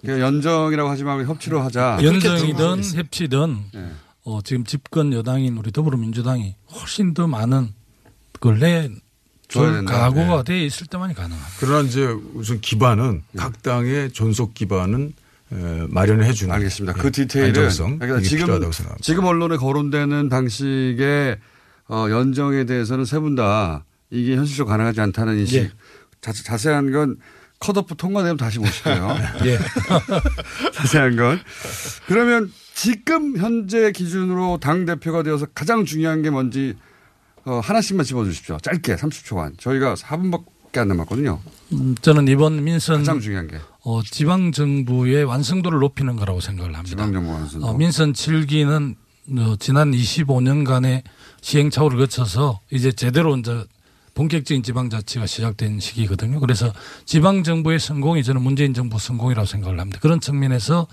그냥 0.00 0.20
연정이라고 0.20 0.88
하지 0.88 1.04
말고 1.04 1.30
협치로 1.32 1.60
하자. 1.62 1.98
연정이든 2.02 2.82
협치든 2.84 3.56
네. 3.74 3.90
어, 4.24 4.40
지금 4.42 4.64
집권 4.64 5.12
여당인 5.12 5.56
우리 5.56 5.70
더불어민주당이 5.72 6.54
훨씬 6.74 7.14
더 7.14 7.26
많은 7.26 7.72
그걸 8.32 8.58
내 8.60 8.88
된다. 9.48 9.98
각오가 10.10 10.42
네. 10.42 10.44
돼 10.44 10.64
있을 10.64 10.86
때만이 10.86 11.14
가능합니다. 11.14 11.50
그러나 11.60 11.86
이제 11.88 12.04
우선 12.34 12.60
기반은 12.60 13.22
네. 13.32 13.40
각 13.42 13.62
당의 13.62 14.12
존속 14.12 14.54
기반은 14.54 15.12
에, 15.12 15.25
마련해 15.50 16.32
주는 16.32 16.54
알겠습니다. 16.54 16.94
예, 16.98 17.02
그 17.02 17.12
디테일은 17.12 17.48
안정성 17.50 17.98
그러니까 17.98 18.20
지금 18.26 18.44
필요하다고 18.46 18.72
생각합니다. 18.72 19.02
지금 19.04 19.24
언론에 19.24 19.56
거론되는 19.56 20.28
방식의 20.28 21.38
어, 21.88 22.06
연정에 22.10 22.64
대해서는 22.64 23.04
세 23.04 23.20
분 23.20 23.36
다 23.36 23.84
이게 24.10 24.36
현실적으로 24.36 24.70
가능하지 24.72 25.00
않다는 25.00 25.38
인식. 25.38 25.56
예. 25.56 25.70
자, 26.20 26.32
자세한 26.32 26.90
건 26.92 27.16
컷오프 27.60 27.96
통과되면 27.96 28.36
다시 28.36 28.58
모실게요. 28.58 29.16
예. 29.46 29.58
자세한 30.74 31.16
건. 31.16 31.40
그러면 32.06 32.52
지금 32.74 33.36
현재 33.36 33.90
기준으로 33.92 34.58
당 34.60 34.84
대표가 34.84 35.22
되어서 35.22 35.46
가장 35.54 35.84
중요한 35.84 36.22
게 36.22 36.30
뭔지 36.30 36.74
어, 37.44 37.60
하나씩만 37.60 38.04
집어주십시오. 38.04 38.58
짧게 38.62 38.96
30초간. 38.96 39.58
저희가 39.58 39.94
4분밖에 39.94 40.78
안 40.78 40.88
남았거든요. 40.88 41.40
음, 41.72 41.94
저는 42.02 42.28
이번 42.28 42.62
민선 42.64 42.98
가장 42.98 43.20
중요한 43.20 43.46
게 43.48 43.58
어, 43.86 44.02
지방 44.02 44.50
정부의 44.50 45.22
완성도를 45.22 45.78
높이는 45.78 46.16
거라고 46.16 46.40
생각을 46.40 46.74
합니다. 46.74 46.88
지방 46.88 47.12
정부 47.12 47.30
완성도. 47.32 47.68
어, 47.68 47.72
민선 47.74 48.14
7기는 48.14 48.96
어, 49.38 49.56
지난 49.60 49.92
25년간의 49.92 51.04
시행착오를 51.40 51.96
거쳐서 51.98 52.58
이제 52.72 52.90
제대로 52.90 53.36
이제 53.36 53.64
본격적인 54.14 54.64
지방자치가 54.64 55.26
시작된 55.26 55.78
시기거든요. 55.78 56.40
그래서 56.40 56.72
지방정부의 57.04 57.78
성공이 57.78 58.24
저는 58.24 58.42
문재인 58.42 58.74
정부 58.74 58.98
성공이라고 58.98 59.46
생각을 59.46 59.78
합니다. 59.78 60.00
그런 60.02 60.20
측면에서 60.20 60.88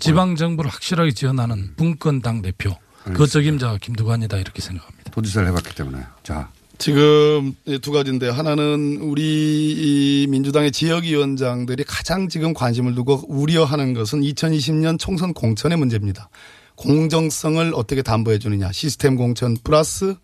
지방정부를 0.00 0.70
확실하게 0.70 1.12
지원하는 1.12 1.74
분권 1.76 2.20
당 2.20 2.42
대표 2.42 2.76
그 3.04 3.26
적임자가 3.26 3.78
김두관이다 3.78 4.36
이렇게 4.36 4.60
생각합니다. 4.60 5.12
도지사를 5.12 5.48
해봤기 5.48 5.74
때문에. 5.74 6.04
자. 6.22 6.50
지금 6.78 7.54
두 7.82 7.92
가지인데 7.92 8.28
하나는 8.28 8.98
우리 9.00 9.22
이 9.22 10.26
민주당의 10.28 10.72
지역위원장들이 10.72 11.84
가장 11.84 12.28
지금 12.28 12.52
관심을 12.52 12.94
두고 12.94 13.22
우려하는 13.28 13.94
것은 13.94 14.20
2020년 14.20 14.98
총선 14.98 15.32
공천의 15.32 15.78
문제입니다. 15.78 16.28
공정성을 16.76 17.72
어떻게 17.74 18.02
담보해 18.02 18.38
주느냐 18.38 18.72
시스템 18.72 19.16
공천 19.16 19.56
플러스 19.62 20.16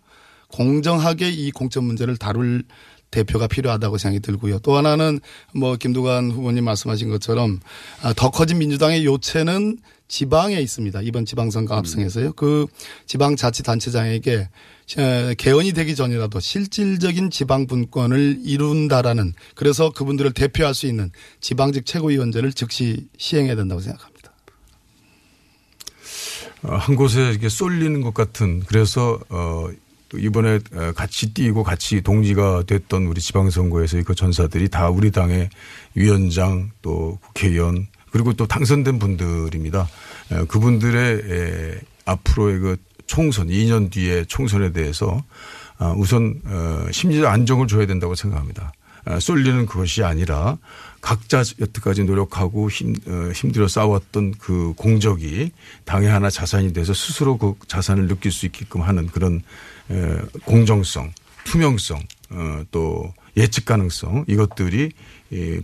공정하게 0.49 1.31
이 1.31 1.53
공천 1.53 1.85
문제를 1.85 2.17
다룰 2.17 2.65
대표가 3.11 3.47
필요하다고 3.47 3.99
생각이 3.99 4.21
들고요. 4.21 4.59
또 4.61 4.77
하나는 4.77 5.21
뭐 5.55 5.77
김두관 5.77 6.31
후보님 6.31 6.65
말씀하신 6.65 7.11
것처럼 7.11 7.61
아, 8.03 8.13
더 8.13 8.31
커진 8.31 8.59
민주당의 8.59 9.05
요체는 9.05 9.79
지방에 10.11 10.61
있습니다. 10.61 11.03
이번 11.03 11.25
지방선거 11.25 11.77
합성에서요. 11.77 12.33
그 12.33 12.67
지방자치단체장에게 13.07 14.49
개헌이 15.39 15.73
되기 15.73 15.95
전이라도 15.95 16.41
실질적인 16.41 17.31
지방 17.31 17.69
분권을 17.69 18.41
이룬다라는 18.45 19.35
그래서 19.55 19.91
그분들을 19.91 20.33
대표할 20.33 20.75
수 20.75 20.87
있는 20.87 21.13
지방직 21.41 21.87
최고위원제를 21.87 22.53
즉시 22.53 23.07
시행해야 23.19 23.55
된다고 23.55 23.81
생각합니다. 23.81 24.33
어, 26.65 26.75
한 26.75 26.97
곳에 26.97 27.31
이렇게 27.31 27.49
쏠리는 27.49 28.01
것 28.03 28.13
같은 28.13 28.61
그래서 28.67 29.21
어 29.29 29.69
이번에 30.13 30.59
같이 30.97 31.33
뛰고 31.33 31.63
같이 31.63 32.01
동지가 32.01 32.65
됐던 32.67 33.07
우리 33.07 33.21
지방선거에서의 33.21 34.03
그 34.03 34.17
전사들이 34.17 34.69
다 34.69 34.91
우리 34.91 35.13
당의 35.13 35.51
위원장 35.95 36.73
또 36.83 37.21
국회의원 37.23 37.87
그리고 38.11 38.33
또 38.33 38.47
당선된 38.47 38.99
분들입니다. 38.99 39.89
그분들의 40.49 41.81
앞으로의 42.05 42.59
그 42.59 42.77
총선 43.07 43.49
2년 43.49 43.91
뒤에 43.91 44.25
총선에 44.25 44.73
대해서 44.73 45.23
아, 45.79 45.95
우선 45.97 46.41
어, 46.45 46.87
심리적 46.93 47.27
안정을 47.27 47.67
줘야 47.67 47.87
된다고 47.87 48.15
생각합니다. 48.15 48.73
아, 49.07 49.19
쏠리는 49.19 49.65
그것이 49.65 50.05
아니라 50.05 50.59
각자 51.01 51.43
여태까지 51.59 52.05
노력하고 52.05 52.71
힘, 52.71 52.95
어, 53.09 53.33
힘들어 53.35 53.67
싸웠던 53.67 54.35
그 54.39 54.75
공적이 54.77 55.53
당의 55.87 56.11
하나 56.11 56.29
자산이 56.29 56.75
돼서 56.75 56.93
스스로 56.93 57.39
그 57.39 57.55
자산을 57.67 58.09
느낄 58.09 58.31
수 58.31 58.45
있게끔 58.47 58.83
하는 58.83 59.07
그런 59.07 59.43
공정성, 60.45 61.13
투명성, 61.45 62.01
어, 62.31 62.63
또 62.71 63.13
예측 63.37 63.65
가능성 63.65 64.27
이것들이 64.29 64.93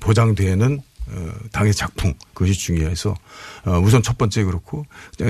보장되는 0.01 0.79
어, 0.79 0.96
당의 1.53 1.73
작품 1.73 2.15
그것이 2.35 2.55
중요해서 2.55 3.15
우선 3.83 4.03
첫 4.03 4.19
번째 4.19 4.45
그렇고 4.45 4.85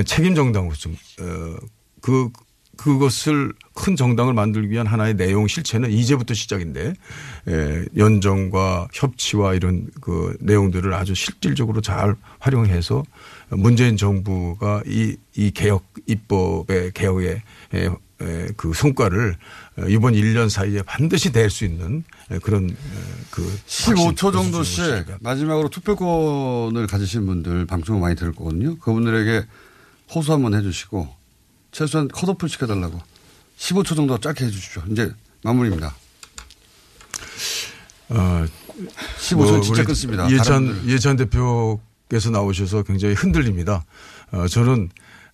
책임 0.05 0.35
정당으로 0.35 0.73
좀그 0.73 2.31
그것을 2.77 3.51
큰 3.73 3.95
정당을 3.95 4.33
만들기 4.33 4.69
위한 4.69 4.87
하나의 4.87 5.15
내용 5.15 5.47
실체는 5.47 5.91
이제부터 5.91 6.33
시작인데 6.33 6.93
에, 7.47 7.85
연정과 7.97 8.87
협치와 8.93 9.55
이런 9.55 9.89
그 9.99 10.37
내용들을 10.39 10.93
아주 10.93 11.13
실질적으로 11.15 11.81
잘 11.81 12.15
활용해서 12.39 13.03
문재인 13.49 13.97
정부가 13.97 14.83
이, 14.85 15.17
이 15.35 15.51
개혁 15.51 15.83
입법의 16.05 16.91
개혁의 16.93 17.41
에, 17.73 17.85
에, 17.85 17.89
그 18.17 18.73
성과를 18.73 19.37
이번 19.89 20.13
1년 20.13 20.49
사이에 20.49 20.81
반드시 20.81 21.31
낼 21.31 21.49
수 21.49 21.65
있는 21.65 22.03
그런 22.41 22.75
그 23.29 23.59
15초 23.67 24.33
정도씩 24.33 25.05
마지막으로 25.19 25.69
투표권을 25.69 26.87
가지신 26.87 27.25
분들 27.25 27.65
방송을 27.67 28.01
많이 28.01 28.15
들을 28.15 28.33
거거든요. 28.33 28.77
그분들에게 28.79 29.45
호소 30.13 30.33
한번 30.33 30.53
해 30.55 30.61
주시고 30.61 31.07
최소한 31.71 32.07
컷오프 32.07 32.47
시켜달라고. 32.47 32.99
15초 33.59 33.95
정도 33.95 34.17
짧게 34.19 34.45
해 34.45 34.49
주십시오. 34.51 34.81
이제 34.89 35.11
마무리입니다. 35.43 35.95
어, 38.09 38.45
15초 39.19 39.35
뭐 39.35 39.61
진짜 39.61 39.83
끊습니다. 39.83 40.29
예찬, 40.31 40.83
예찬 40.87 41.15
대표께서 41.17 42.29
나오셔서 42.31 42.83
굉장히 42.83 43.13
흔들립니다. 43.15 43.85
어, 44.31 44.47
저는 44.47 44.89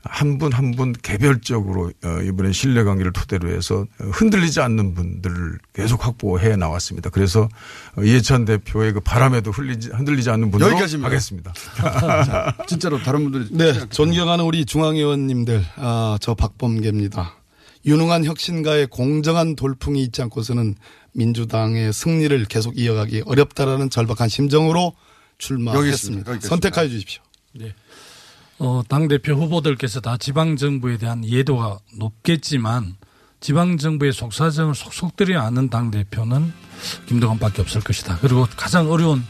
한 0.05 0.37
분 0.37 0.51
한 0.53 0.71
분 0.75 0.91
개별적으로 0.93 1.91
어, 2.03 2.21
이번에 2.23 2.51
신뢰관계를 2.51 3.13
토대로 3.13 3.49
해서 3.49 3.85
흔들리지 3.99 4.59
않는 4.59 4.93
분들을 4.95 5.59
계속 5.73 6.05
확보해 6.05 6.55
나왔습니다. 6.57 7.09
그래서 7.09 7.47
이해찬 8.03 8.45
대표의 8.45 8.93
그 8.93 8.99
바람에도 8.99 9.51
흘리지, 9.51 9.89
흔들리지 9.89 10.29
않는 10.29 10.51
분으로 10.51 10.71
여기까지입니다. 10.71 11.07
하겠습니다. 11.09 11.53
자, 12.25 12.57
진짜로 12.67 13.01
다른 13.01 13.23
분들이 13.31 13.47
네, 13.51 13.87
존경하는 13.89 14.43
우리 14.43 14.65
중앙의원님들, 14.65 15.63
아, 15.77 16.17
저 16.19 16.33
박범계입니다. 16.33 17.35
유능한 17.85 18.25
혁신가의 18.25 18.87
공정한 18.87 19.55
돌풍이 19.55 20.01
있지 20.03 20.21
않고서는 20.21 20.75
민주당의 21.13 21.93
승리를 21.93 22.45
계속 22.45 22.77
이어가기 22.77 23.23
어렵다라는 23.25 23.89
절박한 23.89 24.27
심정으로 24.29 24.93
출마했습니다. 25.37 26.39
선택하여 26.39 26.87
주십시오. 26.89 27.21
네. 27.55 27.73
어, 28.59 28.81
당대표 28.87 29.33
후보들께서 29.33 29.99
다 29.99 30.17
지방정부에 30.17 30.97
대한 30.97 31.23
이해도가 31.23 31.79
높겠지만 31.97 32.95
지방정부의 33.39 34.13
속사정을 34.13 34.73
속속들이 34.73 35.35
아는 35.35 35.69
당대표는 35.69 36.53
김동완밖에 37.07 37.61
없을 37.61 37.81
것이다. 37.81 38.19
그리고 38.21 38.47
가장 38.55 38.89
어려운 38.89 39.23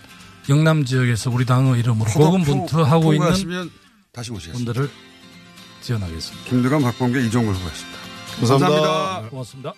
영남 0.50 0.86
지역에서 0.86 1.32
우리 1.32 1.46
당의 1.46 1.80
이름으로 1.80 2.12
고군분투하고 2.12 3.14
있는 3.14 3.72
다시 4.12 4.32
분들을 4.32 4.90
지원하겠습니다. 5.82 6.50
김두관 6.50 6.82
박범계 6.84 7.26
이종걸 7.26 7.56
후보였습니다 7.56 8.00
감사합니다. 8.40 8.82
감사합니다. 8.82 9.30
고맙습니다. 9.30 9.74